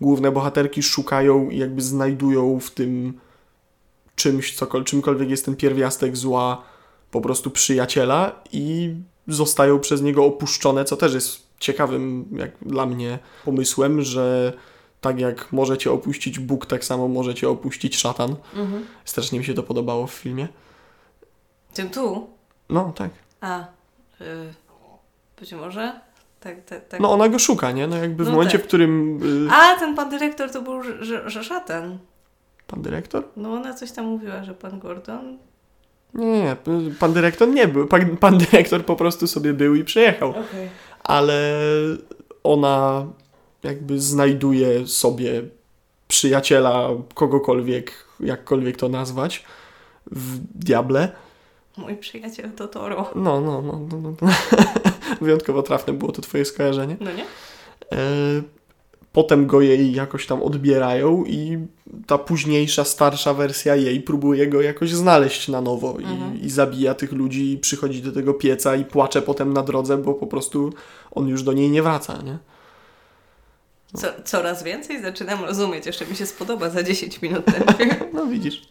główne 0.00 0.32
bohaterki 0.32 0.82
szukają 0.82 1.50
i 1.50 1.58
jakby 1.58 1.82
znajdują 1.82 2.60
w 2.60 2.70
tym 2.70 3.14
czymś, 4.14 4.54
cokol, 4.56 4.84
czymkolwiek 4.84 5.30
jest 5.30 5.44
ten 5.44 5.56
pierwiastek 5.56 6.16
zła, 6.16 6.62
po 7.10 7.20
prostu 7.20 7.50
przyjaciela 7.50 8.42
i 8.52 8.94
zostają 9.30 9.80
przez 9.80 10.02
niego 10.02 10.24
opuszczone, 10.24 10.84
co 10.84 10.96
też 10.96 11.14
jest 11.14 11.42
ciekawym 11.58 12.24
jak 12.32 12.50
dla 12.62 12.86
mnie 12.86 13.18
pomysłem, 13.44 14.02
że 14.02 14.52
tak 15.00 15.20
jak 15.20 15.52
możecie 15.52 15.92
opuścić 15.92 16.38
Bóg, 16.38 16.66
tak 16.66 16.84
samo 16.84 17.08
możecie 17.08 17.48
opuścić 17.48 17.96
szatan. 17.96 18.36
Mhm. 18.56 18.86
Strasznie 19.04 19.38
mi 19.38 19.44
się 19.44 19.54
to 19.54 19.62
podobało 19.62 20.06
w 20.06 20.12
filmie. 20.12 20.48
Tym 21.74 21.90
tu? 21.90 22.26
No, 22.68 22.92
tak. 22.96 23.10
A, 23.40 23.60
y, 23.60 24.24
być 25.40 25.52
może? 25.52 26.00
Tak, 26.40 26.64
tak, 26.64 26.88
tak. 26.88 27.00
No 27.00 27.12
ona 27.12 27.28
go 27.28 27.38
szuka, 27.38 27.72
nie? 27.72 27.86
No 27.86 27.96
jakby 27.96 28.24
w 28.24 28.26
No 28.26 28.32
momencie, 28.32 28.58
tak. 28.58 28.64
w 28.64 28.68
którym 28.68 29.20
y, 29.46 29.50
A, 29.52 29.78
ten 29.78 29.94
pan 29.96 30.10
dyrektor 30.10 30.50
to 30.50 30.62
był, 30.62 30.82
że, 30.82 31.30
że 31.30 31.44
szatan. 31.44 31.98
pan 32.66 32.82
dyrektor? 32.82 33.24
No 33.36 33.52
ona 33.52 33.74
coś 33.74 33.92
tam 33.92 34.06
mówiła, 34.06 34.44
że 34.44 34.54
pan 34.54 34.78
Gordon... 34.78 35.38
Nie, 36.14 36.26
nie, 36.26 36.56
pan 36.98 37.12
dyrektor 37.12 37.48
nie 37.48 37.68
był. 37.68 37.86
Pan, 37.86 38.16
pan 38.16 38.38
dyrektor 38.38 38.84
po 38.84 38.96
prostu 38.96 39.26
sobie 39.26 39.52
był 39.52 39.74
i 39.74 39.84
przyjechał. 39.84 40.30
Okej. 40.30 40.68
ale 41.04 41.54
ona 42.42 43.06
jakby 43.62 44.00
znajduje 44.00 44.86
sobie 44.86 45.42
przyjaciela, 46.08 46.88
kogokolwiek, 47.14 47.92
jakkolwiek 48.20 48.76
to 48.76 48.88
nazwać, 48.88 49.44
w 50.06 50.38
Diable. 50.64 51.08
Mój 51.76 51.96
przyjaciel 51.96 52.52
Totoro. 52.52 53.10
No, 53.14 53.40
no, 53.40 53.62
no. 53.62 53.80
no, 53.90 54.00
no. 54.00 54.28
Wyjątkowo 55.20 55.62
trafne 55.62 55.92
było 55.92 56.12
to 56.12 56.22
twoje 56.22 56.44
skojarzenie. 56.44 56.96
No 57.00 57.12
nie? 57.12 57.24
E, 57.92 57.96
potem 59.12 59.46
go 59.46 59.60
jej 59.60 59.92
jakoś 59.92 60.26
tam 60.26 60.42
odbierają 60.42 61.24
i 61.24 61.58
ta 62.06 62.18
późniejsza, 62.18 62.84
starsza 62.84 63.34
wersja 63.34 63.76
jej 63.76 64.00
próbuje 64.00 64.46
go 64.46 64.60
jakoś 64.62 64.90
znaleźć 64.90 65.48
na 65.48 65.60
nowo 65.60 65.96
i, 66.00 66.04
Mhm. 66.04 66.40
i 66.42 66.50
zabija 66.50 66.94
tych 66.94 67.12
ludzi 67.12 67.52
i 67.52 67.58
przychodzi 67.58 68.02
do 68.02 68.12
tego 68.12 68.34
pieca 68.34 68.76
i 68.76 68.84
płacze 68.84 69.22
potem 69.22 69.52
na 69.52 69.62
drodze, 69.62 69.98
bo 69.98 70.14
po 70.14 70.26
prostu 70.26 70.72
on 71.10 71.28
już 71.28 71.42
do 71.42 71.52
niej 71.52 71.70
nie 71.70 71.82
wraca, 71.82 72.22
nie? 72.22 72.38
Co, 73.94 74.06
coraz 74.24 74.62
więcej 74.62 75.02
zaczynam 75.02 75.44
rozumieć. 75.44 75.86
Jeszcze 75.86 76.06
mi 76.06 76.16
się 76.16 76.26
spodoba 76.26 76.70
za 76.70 76.82
10 76.82 77.22
minut 77.22 77.44
ten 77.44 77.74
film. 77.76 77.90
No 78.14 78.26
widzisz. 78.26 78.62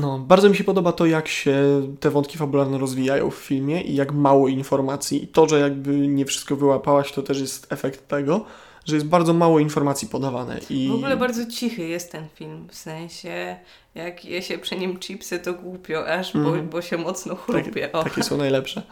No, 0.00 0.18
bardzo 0.18 0.48
mi 0.50 0.56
się 0.56 0.64
podoba 0.64 0.92
to, 0.92 1.06
jak 1.06 1.28
się 1.28 1.56
te 2.00 2.10
wątki 2.10 2.38
fabularne 2.38 2.78
rozwijają 2.78 3.30
w 3.30 3.34
filmie 3.34 3.82
i 3.82 3.94
jak 3.94 4.12
mało 4.12 4.48
informacji. 4.48 5.24
I 5.24 5.28
to, 5.28 5.48
że 5.48 5.60
jakby 5.60 6.08
nie 6.08 6.24
wszystko 6.26 6.56
wyłapałaś, 6.56 7.12
to 7.12 7.22
też 7.22 7.40
jest 7.40 7.72
efekt 7.72 8.08
tego, 8.08 8.44
że 8.84 8.94
jest 8.94 9.06
bardzo 9.06 9.34
mało 9.34 9.58
informacji 9.58 10.08
podawane. 10.08 10.60
I... 10.70 10.88
W 10.88 10.94
ogóle 10.94 11.16
bardzo 11.16 11.46
cichy 11.46 11.82
jest 11.88 12.12
ten 12.12 12.26
film. 12.34 12.68
W 12.70 12.74
sensie, 12.74 13.56
jak 13.94 14.24
je 14.24 14.42
się 14.42 14.58
przy 14.58 14.76
nim 14.76 14.98
chipsy, 14.98 15.38
to 15.38 15.54
głupio 15.54 16.08
aż, 16.08 16.32
bo, 16.32 16.38
Mhm. 16.38 16.68
bo 16.68 16.82
się 16.82 16.98
mocno 16.98 17.36
chrupie. 17.36 17.92
o. 17.92 18.04
Takie 18.04 18.22
są 18.22 18.36
najlepsze. 18.36 18.82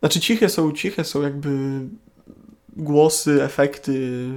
Znaczy 0.00 0.20
ciche 0.20 0.48
są, 0.48 0.72
ciche 0.72 1.04
są 1.04 1.22
jakby 1.22 1.48
głosy, 2.78 3.42
efekty, 3.42 4.28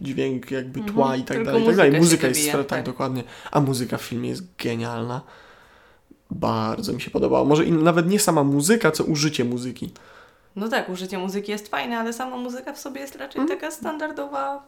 dźwięk 0.00 0.50
jakby 0.50 0.80
Mhm, 0.80 0.96
tła 0.96 1.16
i 1.16 1.22
tak 1.24 1.44
dalej, 1.44 1.62
i 1.62 1.66
tak 1.66 1.76
dalej. 1.76 1.92
muzyka 1.92 2.26
jest, 2.26 2.40
wybija, 2.40 2.58
tak, 2.58 2.66
tak. 2.66 2.84
dokładnie. 2.84 3.24
A 3.50 3.60
muzyka 3.60 3.96
w 3.96 4.02
filmie 4.02 4.28
jest 4.28 4.42
genialna. 4.64 5.20
Bardzo 6.30 6.92
mi 6.92 7.00
się 7.00 7.10
podobała. 7.10 7.44
Może 7.44 7.64
i 7.64 7.72
nawet 7.72 8.08
nie 8.08 8.18
sama 8.20 8.44
muzyka, 8.44 8.90
co 8.90 9.04
użycie 9.04 9.44
muzyki. 9.44 9.90
No 10.56 10.68
tak, 10.68 10.88
użycie 10.88 11.18
muzyki 11.18 11.52
jest 11.52 11.68
fajne, 11.68 11.98
ale 11.98 12.12
sama 12.12 12.36
muzyka 12.36 12.72
w 12.72 12.78
sobie 12.78 13.00
jest 13.00 13.16
raczej 13.16 13.46
taka 13.48 13.70
standardowa 13.70 14.62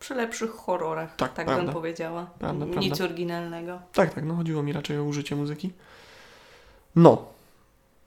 przy 0.00 0.14
lepszych 0.14 0.50
horrorach. 0.50 1.16
Tak, 1.16 1.34
tak 1.34 1.46
prawda. 1.46 1.64
bym 1.64 1.72
powiedziała. 1.72 2.26
Prawda, 2.38 2.66
Nic 2.66 2.74
prawda. 2.74 3.04
oryginalnego. 3.04 3.78
Tak, 3.92 4.14
tak, 4.14 4.24
no 4.24 4.34
chodziło 4.34 4.62
mi 4.62 4.72
raczej 4.72 4.98
o 4.98 5.04
użycie 5.04 5.36
muzyki. 5.36 5.72
No, 6.96 7.24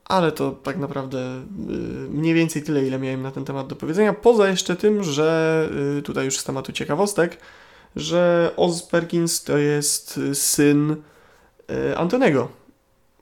ale 0.04 0.32
to 0.32 0.50
tak 0.50 0.78
naprawdę 0.78 1.18
y, 1.18 2.10
mniej 2.10 2.34
więcej 2.34 2.62
tyle, 2.62 2.86
ile 2.86 2.98
miałem 2.98 3.22
na 3.22 3.30
ten 3.30 3.44
temat 3.44 3.66
do 3.66 3.76
powiedzenia. 3.76 4.12
Poza 4.12 4.48
jeszcze 4.48 4.76
tym, 4.76 5.04
że 5.04 5.68
y, 5.98 6.02
tutaj 6.02 6.24
już 6.24 6.38
z 6.38 6.44
tematu 6.44 6.72
ciekawostek, 6.72 7.38
że 7.96 8.50
Oz 8.56 8.82
Perkins 8.82 9.44
to 9.44 9.58
jest 9.58 10.20
syn 10.34 10.96
y, 11.70 11.96
Antonego. 11.98 12.48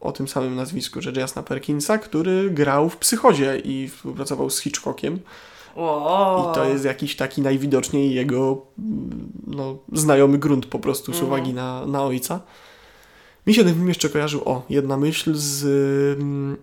O 0.01 0.13
tym 0.13 0.29
samym 0.29 0.57
nazwisku, 0.57 1.03
rzecz 1.03 1.17
jasna 1.17 1.43
Perkinsa, 1.43 1.99
który 1.99 2.51
grał 2.51 2.89
w 2.89 2.97
Psychozie 2.97 3.59
i 3.65 3.89
współpracował 3.89 4.51
z 4.51 4.59
Hitchcockiem. 4.59 5.19
O, 5.77 6.51
I 6.53 6.55
to 6.55 6.65
jest 6.65 6.85
jakiś 6.85 7.17
taki 7.17 7.43
najwidoczniej 7.43 8.15
jego 8.15 8.63
mm, 8.79 9.33
no, 9.47 9.79
znajomy 9.93 10.39
grunt 10.39 10.67
po 10.67 10.79
prostu 10.79 11.13
z 11.13 11.15
Mhm. 11.15 11.27
uwagi 11.27 11.55
na, 11.55 11.87
na 11.87 12.03
ojca. 12.03 12.41
Mi 13.47 13.55
się 13.55 13.65
ten 13.65 13.75
film 13.75 13.89
jeszcze 13.89 14.09
kojarzył, 14.09 14.43
o, 14.45 14.67
jedna 14.71 14.97
myśl 14.97 15.33
z... 15.35 15.65
mm, 16.21 16.57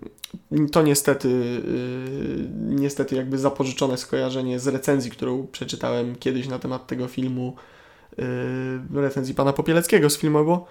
To 0.72 0.82
niestety, 0.82 1.28
y, 1.28 2.48
niestety 2.60 3.16
jakby 3.16 3.38
zapożyczone 3.38 3.98
skojarzenie 3.98 4.60
z 4.60 4.68
recenzji, 4.68 5.12
którą 5.12 5.48
przeczytałem 5.48 6.16
kiedyś 6.16 6.48
na 6.48 6.60
temat 6.60 6.88
tego 6.88 7.08
filmu, 7.08 7.56
y, 8.20 8.24
recenzji 9.02 9.36
pana 9.36 9.54
Popieleckiego 9.54 10.10
z 10.10 10.18
Filmowo, 10.18 10.66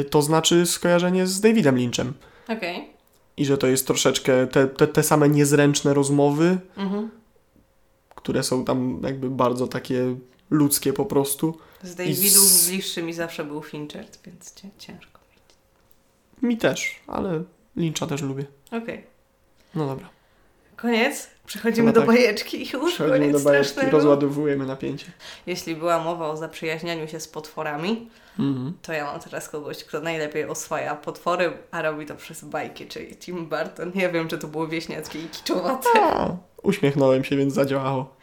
y, 0.00 0.04
to 0.04 0.22
znaczy 0.22 0.66
skojarzenie 0.66 1.26
z 1.26 1.40
Davidem 1.40 1.76
Lynchem. 1.76 2.12
Okej. 2.48 2.88
I 3.36 3.44
że 3.44 3.58
to 3.58 3.66
jest 3.66 3.86
troszeczkę 3.86 4.46
te, 4.46 4.66
te, 4.66 4.86
te 4.86 5.02
same 5.02 5.28
niezręczne 5.28 5.94
rozmowy, 5.94 6.58
Mhm. 6.76 7.10
które 8.14 8.42
są 8.42 8.64
tam 8.64 9.00
jakby 9.02 9.30
bardzo 9.30 9.66
takie 9.66 10.16
ludzkie 10.50 10.92
po 10.92 11.04
prostu. 11.06 11.58
Z 11.82 11.94
Davidów 11.94 12.26
z- 12.44 12.68
bliższy 12.68 13.02
mi 13.02 13.12
zawsze 13.12 13.44
był 13.44 13.62
Fincher, 13.62 14.04
więc 14.26 14.54
cię, 14.54 14.68
ciężko. 14.78 15.20
Mi 16.42 16.56
też, 16.56 16.96
ale 17.06 17.42
Lyncha 17.76 18.06
też 18.06 18.22
lubię. 18.22 18.44
Okej. 18.72 19.04
No 19.74 19.86
dobra. 19.86 20.08
Koniec. 20.76 21.28
Przechodzimy 21.46 21.86
Chyba 21.92 22.00
do 22.00 22.06
tak. 22.06 22.16
bajeczki. 22.16 22.58
Już 22.60 22.94
Przechodzimy 22.94 23.18
koniec 23.18 23.32
do 23.32 23.50
bajeczki, 23.50 23.70
strasznego. 23.72 23.96
rozładowujemy 23.96 24.66
napięcie. 24.66 25.06
Jeśli 25.46 25.76
była 25.76 25.98
mowa 26.04 26.28
o 26.28 26.36
zaprzyjaźnianiu 26.36 27.08
się 27.08 27.20
z 27.20 27.28
potworami, 27.28 28.10
Mhm. 28.38 28.72
to 28.82 28.92
ja 28.92 29.04
mam 29.04 29.20
teraz 29.20 29.48
kogoś, 29.48 29.84
kto 29.84 30.00
najlepiej 30.00 30.44
oswaja 30.44 30.94
potwory, 30.94 31.52
a 31.70 31.82
robi 31.82 32.06
to 32.06 32.14
przez 32.16 32.44
bajki, 32.44 32.86
czyli 32.86 33.16
Tim 33.16 33.46
Burton. 33.46 33.92
Nie 33.94 34.08
wiem, 34.08 34.28
czy 34.28 34.38
to 34.38 34.48
było 34.48 34.66
wieśniackie 34.68 35.18
i 35.20 35.28
kiczowate. 35.28 35.88
A, 36.02 36.36
uśmiechnąłem 36.62 37.24
się, 37.24 37.36
więc 37.36 37.54
zadziałało. 37.54 38.16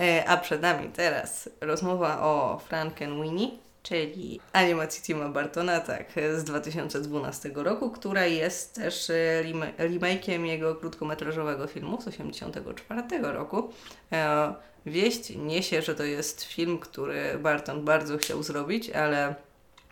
E, 0.00 0.24
A 0.28 0.36
przed 0.36 0.62
nami 0.62 0.88
teraz 0.88 1.48
rozmowa 1.60 2.20
o 2.22 2.60
Frankenweenie, 2.68 3.50
czyli 3.82 4.40
animacji 4.52 5.02
Tima 5.02 5.28
Bartona, 5.28 5.80
tak, 5.80 6.06
z 6.36 6.44
2012 6.44 7.50
roku, 7.54 7.90
która 7.90 8.26
jest 8.26 8.74
też 8.74 9.10
e, 9.10 9.42
rem- 9.44 9.72
remake'iem 9.78 10.44
jego 10.44 10.74
krótkometrażowego 10.74 11.66
filmu 11.66 12.00
z 12.00 12.04
1984 12.04 13.32
roku. 13.32 13.72
E, 14.12 14.54
Wieść 14.86 15.30
niesie, 15.36 15.82
że 15.82 15.94
to 15.94 16.04
jest 16.04 16.42
film, 16.42 16.78
który 16.78 17.38
Barton 17.38 17.84
bardzo 17.84 18.18
chciał 18.18 18.42
zrobić, 18.42 18.90
ale 18.90 19.34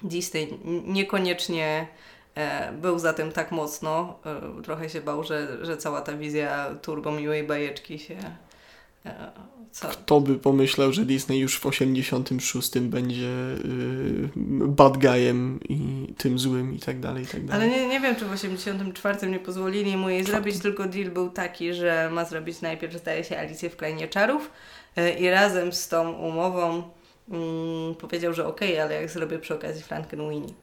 Disney 0.02 0.58
niekoniecznie 0.86 1.86
był 2.72 2.98
za 2.98 3.12
tym 3.12 3.32
tak 3.32 3.52
mocno. 3.52 4.18
Trochę 4.64 4.90
się 4.90 5.00
bał, 5.00 5.24
że, 5.24 5.66
że 5.66 5.76
cała 5.76 6.00
ta 6.00 6.12
wizja 6.12 6.74
turbo 6.82 7.12
miłej 7.12 7.44
bajeczki 7.44 7.98
się 7.98 8.16
co, 9.74 9.88
Kto 9.88 10.20
by 10.20 10.38
pomyślał, 10.38 10.92
że 10.92 11.04
Disney 11.04 11.38
już 11.38 11.58
w 11.58 11.66
86 11.66 12.78
będzie 12.78 13.24
yy, 13.24 14.30
bad 14.66 14.98
guyem 14.98 15.60
i 15.68 16.08
tym 16.18 16.38
złym 16.38 16.74
i 16.74 16.78
tak 16.78 17.00
dalej, 17.00 17.24
i 17.24 17.26
tak 17.26 17.44
dalej. 17.44 17.68
Ale 17.68 17.78
nie, 17.78 17.88
nie 17.88 18.00
wiem, 18.00 18.16
czy 18.16 18.24
w 18.24 18.32
84 18.32 19.26
nie 19.26 19.38
pozwolili 19.38 19.96
mu 19.96 20.08
jej 20.08 20.24
zrobić, 20.24 20.58
tylko 20.58 20.84
deal 20.84 21.10
był 21.10 21.30
taki, 21.30 21.74
że 21.74 22.10
ma 22.12 22.24
zrobić 22.24 22.60
najpierw, 22.60 22.94
zdaje 22.94 23.24
się, 23.24 23.38
Alicję 23.38 23.70
w 23.70 23.76
Krainie 23.76 24.08
Czarów 24.08 24.50
e, 24.96 25.18
i 25.18 25.30
razem 25.30 25.72
z 25.72 25.88
tą 25.88 26.12
umową 26.12 26.82
mm, 27.28 27.94
powiedział, 27.94 28.34
że 28.34 28.46
okej, 28.46 28.80
ale 28.80 28.94
jak 28.94 29.10
zrobię 29.10 29.38
przy 29.38 29.54
okazji 29.54 29.82
Frankenweenie. 29.82 30.54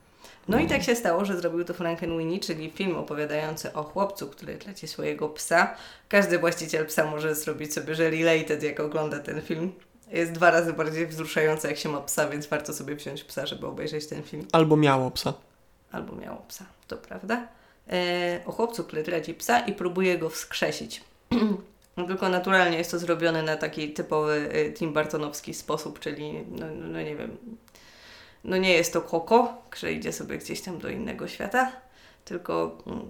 No 0.48 0.60
i 0.60 0.67
tak 0.67 0.83
się 0.83 0.95
stało, 0.95 1.25
że 1.25 1.38
zrobił 1.38 1.63
to 1.65 1.74
Frankenweenie, 1.74 2.39
czyli 2.39 2.71
film 2.71 2.95
opowiadający 2.95 3.74
o 3.74 3.83
chłopcu, 3.83 4.27
który 4.27 4.57
traci 4.57 4.88
swojego 4.88 5.29
psa. 5.29 5.75
Każdy 6.10 6.39
właściciel 6.39 6.86
psa 6.86 7.05
może 7.12 7.36
zrobić 7.36 7.74
sobie, 7.74 7.95
że 7.95 8.10
related, 8.10 8.63
jak 8.63 8.79
ogląda 8.79 9.19
ten 9.19 9.41
film. 9.41 9.71
Jest 10.12 10.31
dwa 10.31 10.51
razy 10.51 10.74
bardziej 10.74 11.07
wzruszający, 11.07 11.67
jak 11.67 11.77
się 11.77 11.89
ma 11.89 12.01
psa, 12.01 12.29
więc 12.29 12.48
warto 12.48 12.74
sobie 12.74 12.95
wziąć 12.95 13.24
psa, 13.24 13.45
żeby 13.45 13.67
obejrzeć 13.67 14.07
ten 14.07 14.24
film 14.24 14.48
Albo 14.51 14.77
miało 14.77 15.12
psa. 15.12 15.33
albo 15.91 16.15
miało 16.15 16.45
psa, 16.48 16.65
to 16.88 16.98
prawda, 16.98 17.48
e, 17.89 18.39
o 18.45 18.51
chłopcu, 18.51 18.83
który 18.83 19.03
traci 19.03 19.33
psa 19.33 19.60
i 19.60 19.74
próbuje 19.74 20.17
go 20.17 20.29
wskrzesić. 20.29 21.01
No 21.98 22.03
tylko 22.07 22.29
naturalnie 22.29 22.77
jest 22.77 22.91
to 22.91 23.00
zrobione 23.00 23.43
na 23.43 23.57
taki 23.57 23.93
typowy 23.93 24.50
e, 24.53 24.71
Tim 24.71 24.93
Bartonowski 24.93 25.53
sposób, 25.53 26.00
czyli 26.00 26.33
no, 26.50 26.65
no 26.75 27.01
nie 27.01 27.15
wiem, 27.15 27.38
no 28.43 28.57
nie 28.57 28.74
jest 28.74 28.93
to 28.93 29.01
Koko, 29.01 29.63
że 29.77 29.93
idzie 29.93 30.13
sobie 30.13 30.38
gdzieś 30.38 30.62
tam 30.62 30.79
do 30.79 30.89
innego 30.89 31.27
świata, 31.27 31.71
tylko 32.25 32.77
mm, 32.88 33.01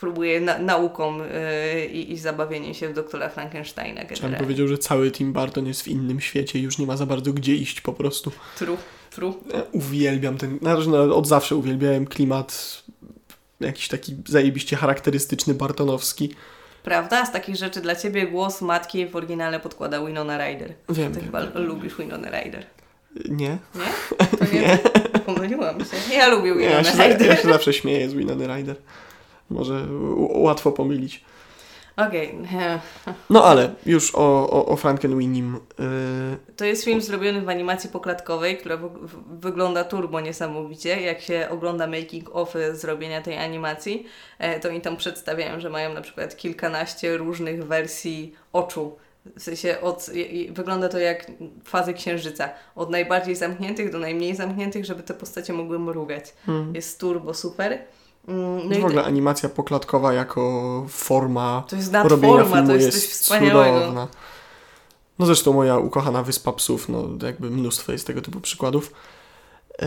próbuje 0.00 0.40
na, 0.40 0.58
nauką 0.58 1.22
e, 1.22 1.86
i, 1.86 2.18
zabawieniem 2.18 2.74
się 2.74 2.88
w 2.88 2.94
doktora 2.94 3.28
Frankensteina 3.28 4.00
Chciałem 4.00 4.08
generalnie. 4.08 4.38
powiedział, 4.38 4.68
że 4.68 4.78
cały 4.78 5.10
Tim 5.10 5.32
Burton 5.32 5.66
jest 5.66 5.82
w 5.82 5.88
innym 5.88 6.20
świecie 6.20 6.58
i 6.58 6.62
już 6.62 6.78
nie 6.78 6.86
ma 6.86 6.96
za 6.96 7.06
bardzo 7.06 7.32
gdzie 7.32 7.54
iść 7.54 7.80
po 7.80 7.92
prostu. 7.92 8.32
Tru, 8.58 8.76
tru. 9.10 9.34
Ja 9.54 9.62
uwielbiam 9.72 10.38
ten, 10.38 10.58
no, 10.62 11.16
od 11.16 11.26
zawsze 11.26 11.56
uwielbiałem 11.56 12.06
klimat 12.06 12.82
jakiś 13.60 13.88
taki 13.88 14.16
zajebiście 14.26 14.76
charakterystyczny 14.76 15.54
bartonowski. 15.54 16.34
Prawda? 16.82 17.26
Z 17.26 17.32
takich 17.32 17.56
rzeczy 17.56 17.80
dla 17.80 17.96
Ciebie 17.96 18.26
głos 18.26 18.60
matki 18.60 19.06
w 19.06 19.16
oryginale 19.16 19.60
podkłada 19.60 20.06
Winona 20.06 20.38
Ryder. 20.38 20.74
Wiem, 20.88 21.12
Ty 21.12 21.20
wiem. 21.20 21.26
chyba 21.26 21.40
lubisz 21.54 21.96
Winona 21.96 22.30
Ryder. 22.30 22.66
Nie? 23.28 23.48
Nie? 23.48 23.58
To 24.38 24.44
nie? 24.54 24.78
Pomyliłam 25.26 25.80
się. 25.80 26.14
Ja 26.14 26.28
lubię 26.28 26.54
Nie, 26.54 26.64
ja, 26.64 26.68
Winona 26.82 26.92
się, 26.96 27.08
Ryder. 27.08 27.26
ja 27.26 27.36
się 27.36 27.48
zawsze 27.48 27.72
śmieję 27.72 28.08
z 28.08 28.14
Winony 28.14 28.46
Ryder. 28.46 28.76
Może 29.50 29.86
łatwo 30.18 30.72
pomylić. 30.72 31.24
Okej. 31.96 32.34
e, 32.58 32.80
No 33.30 33.44
ale 33.44 33.70
już 33.86 34.14
o, 34.14 34.50
o, 34.50 34.66
o 34.66 34.76
Frankenweenim. 34.76 35.58
Yy, 35.78 36.54
To 36.56 36.64
jest 36.64 36.84
film 36.84 37.00
zrobiony 37.00 37.40
w 37.42 37.48
animacji 37.48 37.90
poklatkowej, 37.90 38.58
która 38.58 38.76
w, 38.76 38.82
w, 38.82 39.40
wygląda 39.40 39.84
turbo 39.84 40.20
niesamowicie. 40.20 41.00
Jak 41.00 41.20
się 41.20 41.46
ogląda 41.50 41.86
making 41.86 42.30
of 42.36 42.54
zrobienia 42.72 43.22
tej 43.22 43.38
animacji, 43.38 44.06
e, 44.38 44.60
to 44.60 44.68
oni 44.68 44.80
tam 44.80 44.96
przedstawiają, 44.96 45.60
że 45.60 45.70
mają 45.70 45.94
na 45.94 46.00
przykład 46.00 46.36
kilkanaście 46.36 47.16
różnych 47.16 47.66
wersji 47.66 48.34
oczu 48.52 48.96
W 49.36 49.42
sensie 49.42 49.80
od, 49.80 50.10
wygląda 50.50 50.88
to 50.88 50.98
jak 50.98 51.26
fazy 51.64 51.94
księżyca. 51.94 52.48
Od 52.74 52.90
najbardziej 52.90 53.36
zamkniętych 53.36 53.92
do 53.92 53.98
najmniej 53.98 54.36
zamkniętych, 54.36 54.84
żeby 54.84 55.02
te 55.02 55.14
postacie 55.14 55.52
mogły 55.52 55.78
mrugać. 55.78 56.34
Mhm. 56.48 56.74
Jest 56.74 57.00
turbo 57.00 57.34
super. 57.34 57.78
Mm, 58.28 58.68
No 58.68 58.78
w 58.80 58.84
ogóle 58.84 59.04
animacja 59.04 59.48
poklatkowa 59.48 60.12
jako 60.12 60.86
forma 60.88 61.64
to 61.68 61.76
jest 61.76 61.92
nadforma, 61.92 62.66
to 62.66 62.74
jest, 62.74 62.90
coś 62.92 63.10
wspaniałego. 63.10 63.78
cudowna. 63.80 64.08
No 65.18 65.26
zresztą 65.26 65.52
moja 65.52 65.78
ukochana 65.78 66.22
Wyspa 66.22 66.52
Psów, 66.52 66.88
no 66.88 67.08
jakby 67.22 67.50
mnóstwo 67.50 67.92
jest 67.92 68.06
tego 68.06 68.20
typu 68.22 68.40
przykładów. 68.40 68.92
E, 69.82 69.86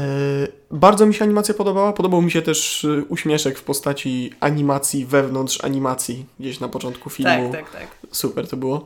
bardzo 0.71 1.05
mi 1.05 1.13
się 1.13 1.23
animacja 1.23 1.53
podobała. 1.53 1.93
Podobał 1.93 2.21
mi 2.21 2.31
się 2.31 2.41
też 2.41 2.85
e, 2.85 3.03
uśmieszek 3.09 3.57
w 3.59 3.63
postaci 3.63 4.33
animacji 4.39 5.05
wewnątrz 5.05 5.63
animacji 5.63 6.25
gdzieś 6.39 6.59
na 6.59 6.67
początku 6.67 7.09
filmu. 7.09 7.51
Tak, 7.51 7.71
tak, 7.71 7.79
tak. 7.81 7.87
Super 8.11 8.47
to 8.47 8.57
było. 8.57 8.85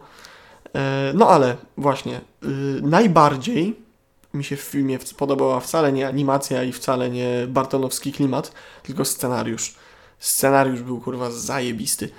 E, 0.76 1.12
No 1.14 1.30
ale 1.30 1.58
właśnie, 1.78 2.22
y, 2.44 2.48
najbardziej 2.82 3.88
mi 4.34 4.44
się 4.44 4.56
w 4.56 4.62
filmie 4.62 5.00
podobała 5.18 5.60
wcale 5.60 5.92
nie 5.92 6.08
animacja 6.08 6.64
i 6.64 6.72
wcale 6.72 7.10
nie 7.10 7.46
bartonowski 7.48 8.12
klimat, 8.12 8.52
tylko 8.84 9.06
scenariusz. 9.06 9.76
Scenariusz 10.20 10.82
był 10.82 11.02
kurwa 11.02 11.32
zajebisty. 11.32 12.10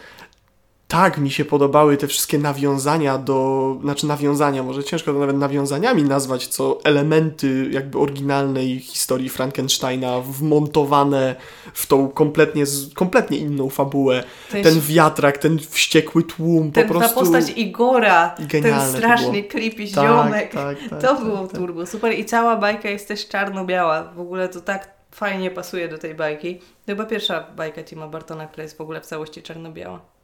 Tak 0.89 1.19
mi 1.19 1.31
się 1.31 1.45
podobały 1.45 1.97
te 1.97 2.07
wszystkie 2.07 2.39
nawiązania 2.39 3.19
do, 3.19 3.77
znaczy 3.83 4.07
nawiązania, 4.07 4.63
może 4.63 4.85
ciężko 4.85 5.13
to 5.13 5.19
nawet 5.19 5.37
nawiązaniami 5.37 6.03
nazwać, 6.03 6.47
co 6.47 6.79
elementy 6.85 7.69
jakby 7.71 7.99
oryginalnej 7.99 8.81
historii 8.81 9.29
Frankensteina 9.29 10.21
wmontowane 10.21 11.37
w 11.75 11.87
tą 11.87 12.09
kompletnie, 12.09 12.65
kompletnie 12.95 13.39
inną 13.39 13.69
fabułę. 13.69 14.25
Ten, 14.51 14.63
Ten 14.63 14.81
wiatrak, 14.81 15.39
ten 15.39 15.59
wściekły 15.59 16.23
tłum, 16.23 16.73
ten, 16.73 16.89
po 16.89 16.95
prostu... 16.95 17.15
Ta 17.15 17.21
postać 17.21 17.51
Igora, 17.57 18.35
ten 18.51 18.63
to 18.63 18.81
strasznie 18.97 19.43
było. 19.43 19.51
creepy 19.51 19.95
Tak, 19.95 20.05
ziomek. 20.05 20.53
tak, 20.53 20.79
tak, 20.91 21.01
to 21.01 21.15
tak, 21.15 21.25
było 21.25 21.47
tak. 21.47 21.59
turbo 21.59 21.87
super 21.87 22.19
i 22.19 22.25
cała 22.25 22.57
bajka 22.57 22.89
jest 22.91 23.09
też 23.09 23.29
czarno-biała. 23.29 24.13
W 24.17 24.21
ogóle 24.21 24.49
to 24.49 24.61
tak 24.61 24.91
fajnie 25.11 25.51
pasuje 25.51 25.89
do 25.89 25.99
tej 25.99 26.15
bajki. 26.15 26.59
To 26.59 26.63
chyba 26.87 27.05
pierwsza 27.05 27.47
bajka 27.57 27.83
Tima 27.85 28.09
Bartona, 28.09 28.47
która 28.47 28.63
jest 28.63 28.77
w 28.77 28.81
ogóle 28.81 29.01
w 29.01 29.07
całości 29.07 29.43
czarno-biała. 29.43 30.18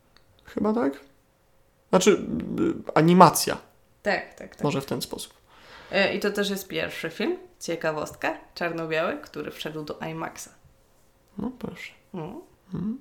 Chyba 0.54 0.72
tak? 0.72 1.00
Znaczy, 1.90 2.10
y, 2.10 2.92
animacja, 2.94 3.56
Tak, 4.02 4.34
tak, 4.34 4.56
tak. 4.56 4.64
może 4.64 4.80
w 4.80 4.86
ten 4.86 5.02
sposób. 5.02 5.34
E, 5.92 6.14
I 6.14 6.20
to 6.20 6.30
też 6.30 6.50
jest 6.50 6.68
pierwszy 6.68 7.10
film, 7.10 7.36
ciekawostka, 7.60 8.38
czarno-biały, 8.54 9.18
który 9.22 9.50
wszedł 9.50 9.84
do 9.84 9.98
IMAXa. 10.10 10.48
No 11.38 11.50
proszę. 11.58 11.92
Mm. 12.14 12.34
Mhm. 12.74 12.98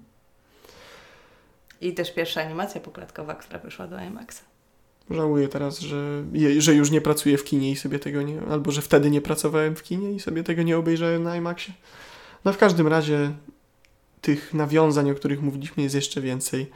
I 1.81 1.93
też 1.93 2.13
pierwsza 2.13 2.41
animacja 2.41 2.81
poklatkowa, 2.81 3.35
która 3.35 3.59
wyszła 3.59 3.87
do 3.87 3.99
IMAXa. 4.03 4.41
Żałuję 5.09 5.47
teraz, 5.47 5.79
że, 5.79 6.23
je- 6.33 6.61
że 6.61 6.73
już 6.73 6.91
nie 6.91 7.01
pracuję 7.01 7.37
w 7.37 7.43
kinie 7.43 7.71
i 7.71 7.75
sobie 7.75 7.99
tego 7.99 8.21
nie... 8.21 8.41
Albo, 8.51 8.71
że 8.71 8.81
wtedy 8.81 9.09
nie 9.09 9.21
pracowałem 9.21 9.75
w 9.75 9.83
kinie 9.83 10.11
i 10.11 10.19
sobie 10.19 10.43
tego 10.43 10.63
nie 10.63 10.77
obejrzałem 10.77 11.23
na 11.23 11.35
IMAXie. 11.37 11.73
No 12.45 12.53
w 12.53 12.57
każdym 12.57 12.87
razie 12.87 13.31
tych 14.21 14.53
nawiązań, 14.53 15.11
o 15.11 15.15
których 15.15 15.41
mówiliśmy, 15.41 15.83
jest 15.83 15.95
jeszcze 15.95 16.21
więcej. 16.21 16.71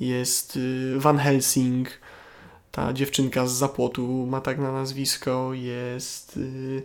Jest 0.00 0.56
y, 0.56 0.94
Van 0.96 1.18
Helsing, 1.18 1.88
ta 2.72 2.92
dziewczynka 2.92 3.46
z 3.46 3.52
zapłotu 3.52 4.26
ma 4.26 4.40
tak 4.40 4.58
na 4.58 4.72
nazwisko. 4.72 5.54
Jest 5.54 6.36
y, 6.36 6.82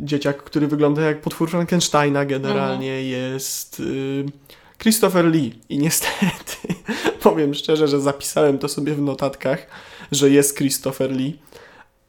dzieciak, 0.00 0.42
który 0.42 0.66
wygląda 0.68 1.02
jak 1.02 1.20
potwór 1.20 1.50
Frankensteina 1.50 2.24
generalnie. 2.24 3.02
Jest 3.02 3.80
y, 3.80 4.24
Christopher 4.78 5.24
Lee. 5.24 5.52
I 5.68 5.78
niestety, 5.78 6.56
powiem 7.22 7.54
szczerze, 7.54 7.88
że 7.88 8.00
zapisałem 8.00 8.58
to 8.58 8.68
sobie 8.68 8.94
w 8.94 9.02
notatkach, 9.02 9.66
że 10.12 10.30
jest 10.30 10.56
Christopher 10.56 11.12
Lee. 11.12 11.38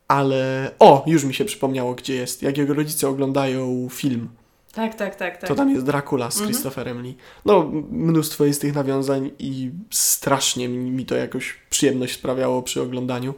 Ale 0.07 0.71
o, 0.79 1.03
już 1.07 1.23
mi 1.23 1.33
się 1.33 1.45
przypomniało, 1.45 1.95
gdzie 1.95 2.15
jest. 2.15 2.41
Jak 2.41 2.57
jego 2.57 2.73
rodzice 2.73 3.09
oglądają 3.09 3.87
film, 3.91 4.29
Tak, 4.75 4.95
tak, 4.95 5.15
tak, 5.15 5.37
tak. 5.37 5.47
to 5.49 5.55
tam 5.55 5.69
jest 5.69 5.85
Dracula 5.85 6.31
z 6.31 6.35
Mhm. 6.35 6.51
Christopherem 6.53 7.01
Lee. 7.01 7.17
No, 7.45 7.71
mnóstwo 7.91 8.45
jest 8.45 8.61
tych 8.61 8.75
nawiązań 8.75 9.31
i 9.39 9.71
strasznie 9.91 10.67
mi 10.69 11.05
to 11.05 11.15
jakoś 11.15 11.55
przyjemność 11.69 12.13
sprawiało 12.13 12.61
przy 12.63 12.81
oglądaniu, 12.81 13.33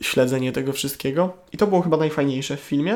śledzenie 0.00 0.52
tego 0.52 0.72
wszystkiego. 0.72 1.32
I 1.52 1.56
to 1.56 1.66
było 1.66 1.80
chyba 1.82 1.96
najfajniejsze 1.96 2.56
w 2.56 2.60
filmie. 2.60 2.92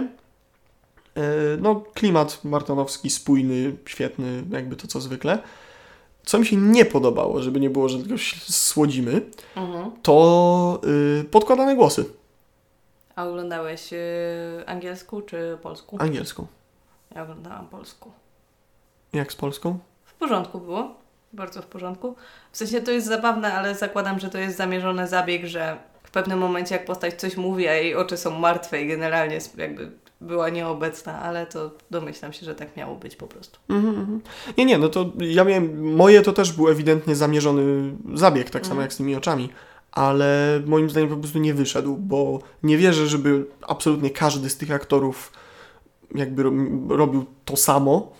E, 1.17 1.23
No, 1.61 1.85
klimat 1.95 2.45
martonowski, 2.45 3.11
spójny, 3.11 3.77
świetny, 3.87 4.45
jakby 4.51 4.77
to 4.77 4.87
co 4.87 5.01
zwykle. 5.01 5.39
Co 6.25 6.39
mi 6.39 6.47
się 6.47 6.57
nie 6.57 6.85
podobało, 6.85 7.43
żeby 7.43 7.61
nie 7.61 7.71
było, 7.71 7.89
że 7.89 7.99
tylko 7.99 8.15
słodzimy, 8.49 9.21
Mhm. 9.57 9.91
to 10.03 10.81
y, 11.21 11.25
podkładane 11.25 11.77
głosy 11.77 12.05
A 13.17 13.25
oglądałeś 13.27 13.93
y, 13.93 13.97
angielsku 14.67 15.23
czy 15.23 15.59
polsku? 15.63 15.97
angielską. 16.01 16.47
Ja 17.15 17.23
oglądałam 17.23 17.67
polsku. 17.69 18.13
Jak 19.13 19.33
z 19.33 19.37
polską? 19.37 19.79
W 20.05 20.15
porządku 20.15 20.61
było. 20.61 20.95
Bardzo 21.33 21.63
w 21.63 21.67
porządku. 21.67 22.15
W 22.53 22.57
sensie 22.57 22.81
to 22.81 22.91
jest 22.91 23.07
zabawne, 23.07 23.55
ale 23.55 23.75
zakładam, 23.75 24.19
że 24.21 24.31
to 24.31 24.39
jest 24.39 24.57
zamierzony 24.57 25.09
zabieg, 25.09 25.47
że 25.47 25.77
w 26.03 26.11
pewnym 26.11 26.39
momencie 26.39 26.75
jak 26.75 26.85
postać 26.85 27.15
coś 27.21 27.37
mówi, 27.37 27.69
a 27.69 27.73
jej 27.75 27.95
oczy 27.95 28.17
są 28.17 28.31
martwe 28.39 28.83
i 28.83 28.89
generalnie 28.89 29.39
jakby 29.57 29.91
była 30.21 30.49
nieobecna, 30.49 31.23
ale 31.23 31.47
to 31.47 31.71
domyślam 31.91 32.33
się, 32.33 32.47
że 32.47 32.55
tak 32.55 32.77
miało 32.77 32.97
być 32.97 33.17
po 33.17 33.27
prostu. 33.27 33.59
Mhm, 33.69 33.95
mhm. 34.01 34.21
Nie, 34.59 34.65
nie, 34.65 34.79
no 34.79 34.89
to 34.89 35.11
ja 35.19 35.45
miałem, 35.45 35.95
moje 35.95 36.23
to 36.23 36.33
też 36.33 36.53
był 36.53 36.69
ewidentnie 36.69 37.17
zamierzony 37.17 37.93
zabieg, 38.15 38.51
tak 38.51 38.63
samo 38.63 38.73
Mhm. 38.73 38.85
jak 38.85 38.93
z 38.93 38.97
tymi 38.97 39.17
oczami, 39.17 39.49
ale 39.93 40.61
moim 40.67 40.91
zdaniem 40.91 41.09
po 41.11 41.17
prostu 41.17 41.39
nie 41.39 41.55
wyszedł, 41.55 41.97
bo 41.97 42.39
nie 42.63 42.79
wierzę, 42.79 43.07
żeby 43.07 43.47
absolutnie 43.63 44.11
każdy 44.11 44.51
z 44.51 44.57
tych 44.57 44.71
aktorów 44.71 45.33
jakby 46.15 46.43
ro- 46.43 46.53
robił 46.89 47.25
to 47.45 47.57
samo 47.57 48.13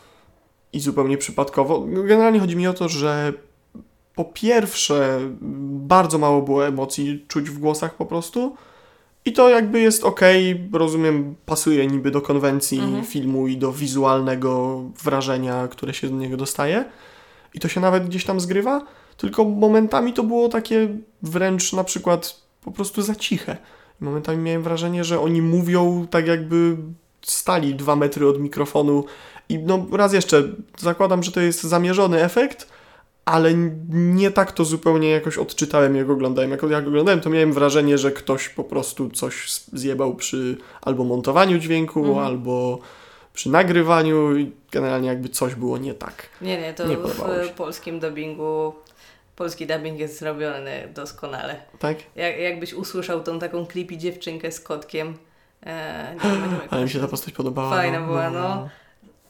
i 0.73 0.81
zupełnie 0.81 1.19
przypadkowo. 1.19 1.81
Generalnie 1.81 2.41
chodzi 2.41 2.57
mi 2.57 2.67
o 2.67 2.73
to, 2.75 2.89
że 2.89 3.33
po 4.15 4.25
pierwsze 4.25 5.21
bardzo 5.71 6.19
mało 6.19 6.43
było 6.43 6.67
emocji 6.67 7.25
czuć 7.29 7.51
w 7.51 7.59
głosach 7.59 7.95
po 7.97 8.07
prostu 8.07 8.57
i 9.25 9.33
to 9.33 9.49
jakby 9.49 9.81
jest 9.81 10.05
ok, 10.05 10.21
rozumiem, 10.73 11.35
pasuje 11.47 11.87
niby 11.87 12.11
do 12.11 12.21
konwencji 12.21 12.79
Mhm. 12.79 13.05
filmu 13.05 13.47
i 13.47 13.57
do 13.57 13.73
wizualnego 13.73 14.83
wrażenia, 15.05 15.69
które 15.69 15.95
się 15.95 16.09
z 16.09 16.13
niego 16.13 16.37
dostaje. 16.37 16.85
I 17.55 17.61
to 17.61 17.69
się 17.69 17.81
nawet 17.81 18.07
gdzieś 18.07 18.25
tam 18.25 18.41
zgrywa, 18.41 18.85
tylko 19.17 19.45
momentami 19.45 20.13
to 20.13 20.23
było 20.23 20.49
takie 20.49 20.89
wręcz 21.23 21.73
na 21.73 21.85
przykład 21.85 22.43
po 22.65 22.73
prostu 22.73 23.03
za 23.03 23.15
ciche. 23.15 23.57
Momentami 24.01 24.39
miałem 24.43 24.63
wrażenie, 24.63 25.05
że 25.05 25.21
oni 25.21 25.43
mówią 25.43 26.07
tak 26.11 26.27
jakby 26.27 26.77
stali 27.23 27.75
dwa 27.75 27.97
metry 27.97 28.29
od 28.29 28.41
mikrofonu 28.41 29.05
i 29.49 29.59
no 29.59 29.87
raz 29.93 30.13
jeszcze 30.13 30.43
zakładam, 30.79 31.23
że 31.23 31.33
to 31.33 31.41
jest 31.41 31.63
zamierzony 31.63 32.25
efekt, 32.25 32.69
ale 33.25 33.55
nie 33.91 34.31
tak 34.31 34.53
to 34.53 34.65
zupełnie 34.65 35.11
jakoś 35.11 35.39
odczytałem, 35.39 35.97
jak 35.97 36.11
oglądałem. 36.11 36.51
Jak, 36.51 36.63
jak 36.63 36.87
oglądałem, 36.87 37.21
to 37.21 37.31
miałem 37.31 37.53
wrażenie, 37.53 37.99
że 37.99 38.13
ktoś 38.13 38.49
po 38.49 38.65
prostu 38.65 39.11
coś 39.11 39.51
zjebał 39.73 40.15
przy 40.15 40.57
albo 40.83 41.05
montowaniu 41.05 41.59
dźwięku, 41.59 42.01
Mhm. 42.01 42.27
albo 42.27 42.79
przy 43.35 43.51
nagrywaniu 43.51 44.37
i 44.37 44.53
generalnie 44.73 45.09
jakby 45.09 45.29
coś 45.29 45.55
było 45.55 45.79
nie 45.79 45.95
tak. 45.95 46.29
Nie, 46.41 46.61
nie, 46.61 46.75
to 46.75 46.87
Nie 46.87 46.97
w 47.47 47.51
polskim 47.57 48.01
dubbingu 48.01 48.73
polski 49.37 49.67
dubbing 49.67 49.99
jest 49.99 50.19
zrobiony 50.19 50.89
doskonale. 50.95 51.57
Tak? 51.79 51.97
Jak, 52.17 52.39
jakbyś 52.39 52.75
usłyszał 52.75 53.23
tą 53.23 53.39
taką 53.39 53.67
creepy 53.67 53.97
dziewczynkę 53.97 54.53
z 54.53 54.61
kotkiem. 54.61 55.15
E, 55.67 56.15
nie 56.25 56.71
Ale 56.71 56.83
mi 56.83 56.91
się 56.91 57.01
ta 57.01 57.09
postać 57.09 57.35
podobała. 57.35 57.71
Fajna 57.71 58.01
była, 58.01 58.31
no. 58.31 58.69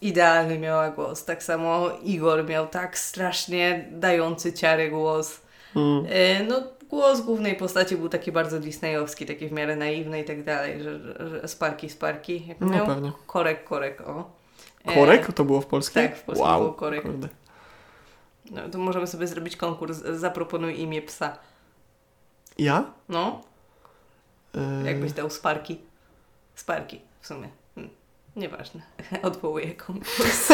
Idealny 0.00 0.58
miała 0.58 0.90
głos. 0.90 1.24
Tak 1.24 1.42
samo 1.42 1.90
Igor 2.02 2.44
miał 2.44 2.66
tak 2.66 2.98
strasznie 2.98 3.88
dający 3.90 4.52
ciary 4.52 4.90
głos. 4.90 5.40
Mm. 5.76 6.06
E, 6.08 6.44
no, 6.44 6.62
głos 6.88 7.20
głównej 7.20 7.56
postaci 7.56 7.96
był 7.96 8.08
taki 8.08 8.32
bardzo 8.32 8.60
disneyowski, 8.60 9.26
taki 9.26 9.48
w 9.48 9.52
miarę 9.52 9.76
naiwny 9.76 10.20
i 10.20 10.24
tak 10.24 10.44
dalej, 10.44 10.82
że, 10.82 11.00
że, 11.28 11.48
sparki, 11.48 11.90
sparki. 11.90 12.46
Jak 12.46 12.60
No 12.60 12.66
miał? 12.66 12.86
pewnie. 12.86 13.12
Korek, 13.26 13.64
korek, 13.64 14.00
o. 14.00 14.30
E, 14.84 14.94
Korek 14.94 15.32
to 15.32 15.44
było 15.44 15.60
w 15.60 15.66
polskim? 15.66 16.02
tak, 16.02 16.16
w 16.16 16.22
polskim 16.22 16.46
wow. 16.46 16.60
było 16.60 16.72
korek. 16.72 17.02
Kurde. 17.02 17.28
No, 18.50 18.68
to 18.68 18.78
możemy 18.78 19.06
sobie 19.06 19.26
zrobić 19.26 19.56
konkurs. 19.56 19.98
Zaproponuj 19.98 20.80
imię 20.80 21.02
psa. 21.02 21.36
Ja? 22.58 22.84
No, 23.08 23.40
jakbyś 24.84 25.12
dał 25.12 25.30
sparki. 25.30 25.80
Sparki, 26.62 27.00
w 27.20 27.26
sumie. 27.26 27.48
Hm. 27.74 27.88
Nieważne. 28.36 28.82
Odwołuję 29.22 29.74
konkurs. 29.74 30.48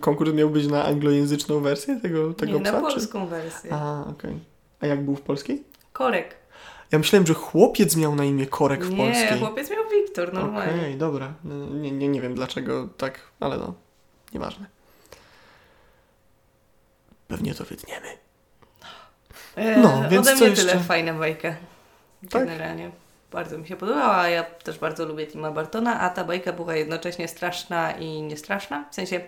Konkurs 0.00 0.32
miał 0.32 0.50
być 0.50 0.66
na 0.66 0.84
anglojęzyczną 0.84 1.60
wersję 1.60 2.00
tego, 2.00 2.34
tego 2.34 2.52
Nie, 2.52 2.60
psa? 2.60 2.72
na 2.72 2.78
czy- 2.88 2.94
polską 2.94 3.26
wersję. 3.26 3.70
A, 3.74 4.04
okej. 4.10 4.38
A 4.80 4.86
jak 4.86 5.04
był 5.04 5.16
w 5.16 5.20
polskiej? 5.20 5.64
Korek. 5.92 6.36
Ja 6.92 6.98
myślałem, 6.98 7.26
że 7.26 7.34
chłopiec 7.34 7.96
miał 7.96 8.14
na 8.14 8.24
imię 8.24 8.46
Korek 8.46 8.84
w 8.84 8.90
nie, 8.90 8.96
polskiej. 8.96 9.38
chłopiec 9.38 9.70
miał 9.70 9.84
Wiktor, 9.90 10.28
Okej, 10.28 10.40
normalnie. 10.40 10.96
dobra. 10.96 11.34
No, 11.44 11.54
Nie, 11.66 11.90
nie, 11.90 12.08
nie 12.08 12.20
wiem 12.20 12.34
dlaczego 12.34 12.88
tak, 12.96 13.20
ale 13.40 13.58
no, 13.58 13.74
nieważne. 14.32 14.66
Pewnie 17.28 17.54
to 17.54 17.64
wytniemy. 17.64 18.06
E, 19.56 19.76
No, 19.80 20.04
więc 20.10 20.26
Ode 20.28 20.36
co 20.38 20.44
mnie 20.46 20.56
tyle, 20.56 20.72
jeszcze? 20.72 20.84
fajna 20.88 21.14
bajka. 21.14 21.54
Tak? 22.30 22.48
Bardzo 23.34 23.58
mi 23.58 23.66
się 23.66 23.76
podobała, 23.76 24.16
a 24.16 24.28
ja 24.28 24.42
też 24.42 24.78
bardzo 24.78 25.04
lubię 25.06 25.26
Tima 25.26 25.50
Bartona, 25.50 26.00
a 26.00 26.10
ta 26.10 26.24
bajka 26.24 26.52
była 26.52 26.76
jednocześnie 26.76 27.28
straszna 27.28 27.92
i 27.92 28.22
niestraszna. 28.22 28.84
W 28.90 28.94
sensie 28.94 29.20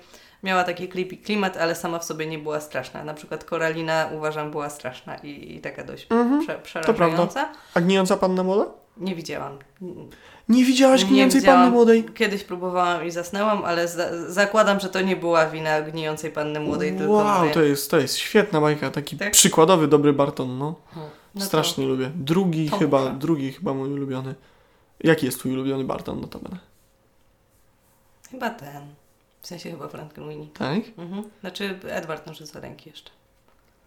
miała 0.43 0.65
taki 0.65 0.89
klimat, 1.25 1.57
ale 1.57 1.75
sama 1.75 1.99
w 1.99 2.05
sobie 2.05 2.27
nie 2.27 2.39
była 2.39 2.61
straszna. 2.61 3.05
Na 3.05 3.15
przykład 3.15 3.45
Koralina 3.45 4.09
uważam 4.17 4.51
była 4.51 4.71
straszna 4.71 5.17
i, 5.17 5.57
i 5.57 5.61
taka 5.61 5.85
dość 5.85 6.07
Mhm, 6.11 6.41
prze, 6.41 6.47
prawda. 6.55 6.93
przerażająca. 6.93 7.49
A 7.75 7.81
gnijąca 7.81 8.17
panna 8.17 8.43
młoda? 8.43 8.67
Nie 8.97 9.15
widziałam. 9.15 9.59
Nie 10.49 10.65
widziałaś 10.65 11.03
Nie 11.03 11.09
gnijącej 11.09 11.41
widziałam. 11.41 11.61
panny 11.61 11.73
młodej? 11.75 12.05
Kiedyś 12.15 12.45
próbowałam 12.45 13.07
i 13.07 13.11
zasnęłam, 13.11 13.65
ale 13.65 13.89
za 13.89 14.31
zakładam, 14.33 14.81
że 14.81 14.89
to 14.89 15.01
nie 15.01 15.17
była 15.17 15.47
wina 15.47 15.83
gnijącej 15.83 16.31
panny 16.31 16.61
młodej, 16.61 16.97
tylko 16.97 17.13
Wow, 17.13 17.39
moja. 17.39 17.55
to 17.55 17.63
jest, 17.63 17.91
to 17.91 17.99
jest 17.99 18.17
świetna 18.17 18.61
bajka, 18.61 18.91
taki 18.91 19.17
Tak? 19.17 19.31
przykładowy 19.33 19.89
dobry 19.89 20.13
Barton, 20.13 20.59
no. 20.59 20.75
No 21.37 21.41
to- 21.41 21.47
Strasznie 21.47 21.87
lubię. 21.87 22.11
Drugi 22.15 22.71
to 22.71 22.77
chyba, 22.79 23.01
muszę. 23.05 23.15
drugi 23.19 23.53
chyba 23.53 23.75
mój 23.75 23.93
ulubiony. 23.93 24.35
Jaki 25.01 25.27
jest 25.27 25.39
twój 25.39 25.53
ulubiony 25.53 25.85
Barton 25.85 26.21
notabene? 26.21 26.59
Chyba 28.31 28.51
ten. 28.51 28.83
W 29.41 29.47
sensie 29.47 29.71
chyba 29.71 29.89
Frankenweenie. 29.89 30.47
Tak? 30.59 30.79
Mhm. 30.99 31.23
Znaczy 31.41 31.79
Edward 31.89 32.27
noży 32.27 32.47
za 32.47 32.61
ręki 32.61 32.91
jeszcze. 32.91 33.11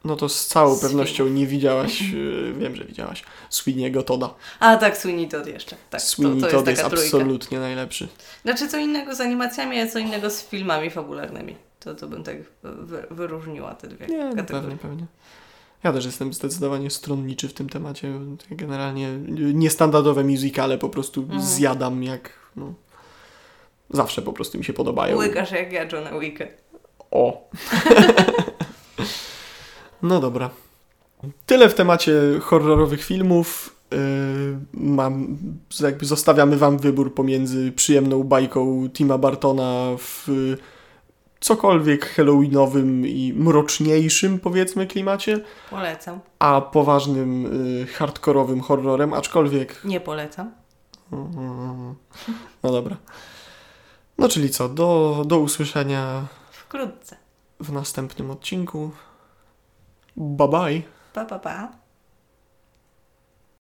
No 0.03 0.15
to 0.15 0.29
z 0.29 0.47
całą 0.47 0.75
Sweeney. 0.75 0.89
pewnością 0.89 1.27
nie 1.27 1.47
widziałaś, 1.47 2.01
yy, 2.01 2.53
wiem, 2.59 2.75
że 2.75 2.83
widziałaś, 2.85 3.23
Sweeney'ego 3.51 4.03
Toda. 4.03 4.33
A 4.59 4.77
tak, 4.77 4.97
Sweeney 4.97 5.27
Todd 5.27 5.47
jeszcze. 5.47 5.75
Tak, 5.89 6.01
Sweeney 6.01 6.41
to, 6.41 6.47
to 6.47 6.51
Todd 6.53 6.67
jest 6.67 6.79
jest 6.81 6.89
trójka. 6.89 7.17
absolutnie 7.17 7.59
najlepszy. 7.59 8.07
Znaczy 8.41 8.67
co 8.67 8.77
innego 8.77 9.15
z 9.15 9.21
animacjami, 9.21 9.79
a 9.79 9.87
co 9.87 9.99
innego 9.99 10.29
z 10.29 10.43
filmami 10.47 10.89
fabularnymi. 10.89 11.55
To, 11.79 11.95
to 11.95 12.07
bym 12.07 12.23
tak 12.23 12.35
wy, 12.63 13.07
wyróżniła 13.11 13.75
te 13.75 13.87
dwie 13.87 14.07
Nie, 14.07 14.17
no 14.25 14.35
kategorie. 14.35 14.61
pewnie, 14.61 14.77
pewnie. 14.77 15.05
Ja 15.83 15.93
też 15.93 16.05
jestem 16.05 16.33
zdecydowanie 16.33 16.89
stronniczy 16.89 17.47
w 17.47 17.53
tym 17.53 17.69
temacie. 17.69 18.13
Generalnie 18.51 19.09
niestandardowe 19.53 20.23
musicale 20.23 20.77
po 20.77 20.89
prostu 20.89 21.21
Mhm. 21.21 21.41
zjadam 21.41 22.03
jak, 22.03 22.33
no, 22.55 22.73
zawsze 23.89 24.21
po 24.21 24.33
prostu 24.33 24.57
mi 24.57 24.63
się 24.65 24.73
podobają. 24.73 25.17
Łykasz 25.17 25.51
jak 25.51 25.73
ja 25.73 25.83
Johna 25.83 26.19
Wicka. 26.19 26.45
O! 27.11 27.43
no 30.01 30.19
dobra. 30.19 30.49
Tyle 31.45 31.69
w 31.69 31.73
temacie 31.73 32.13
horrorowych 32.41 33.03
filmów. 33.03 33.75
Yy, 33.91 33.97
mam, 34.73 35.37
jakby 35.79 36.05
zostawiamy 36.05 36.57
Wam 36.57 36.77
wybór 36.77 37.13
pomiędzy 37.13 37.71
przyjemną 37.71 38.23
bajką 38.23 38.89
Tima 38.93 39.17
Bartona 39.17 39.85
w 39.97 40.27
cokolwiek 41.39 42.05
halloweenowym 42.05 43.07
i 43.07 43.33
mroczniejszym, 43.37 44.39
powiedzmy, 44.39 44.87
klimacie, 44.87 45.39
Polecam. 45.69 46.19
a 46.39 46.61
poważnym, 46.61 47.43
yy, 47.79 47.87
hardkorowym 47.87 48.61
horrorem, 48.61 49.13
aczkolwiek. 49.13 49.81
Nie 49.85 49.99
polecam. 49.99 50.51
No 52.63 52.71
dobra. 52.71 52.97
No 54.17 54.29
czyli 54.29 54.49
co, 54.49 54.69
do, 54.69 55.21
do 55.27 55.39
usłyszenia 55.39 56.27
Wkrótce. 56.51 57.17
w 57.59 57.71
następnym 57.71 58.31
odcinku. 58.31 58.91
Bye 60.17 60.47
bye. 60.47 60.81
Pa, 61.13 61.25
pa, 61.25 61.39
pa. 61.39 61.71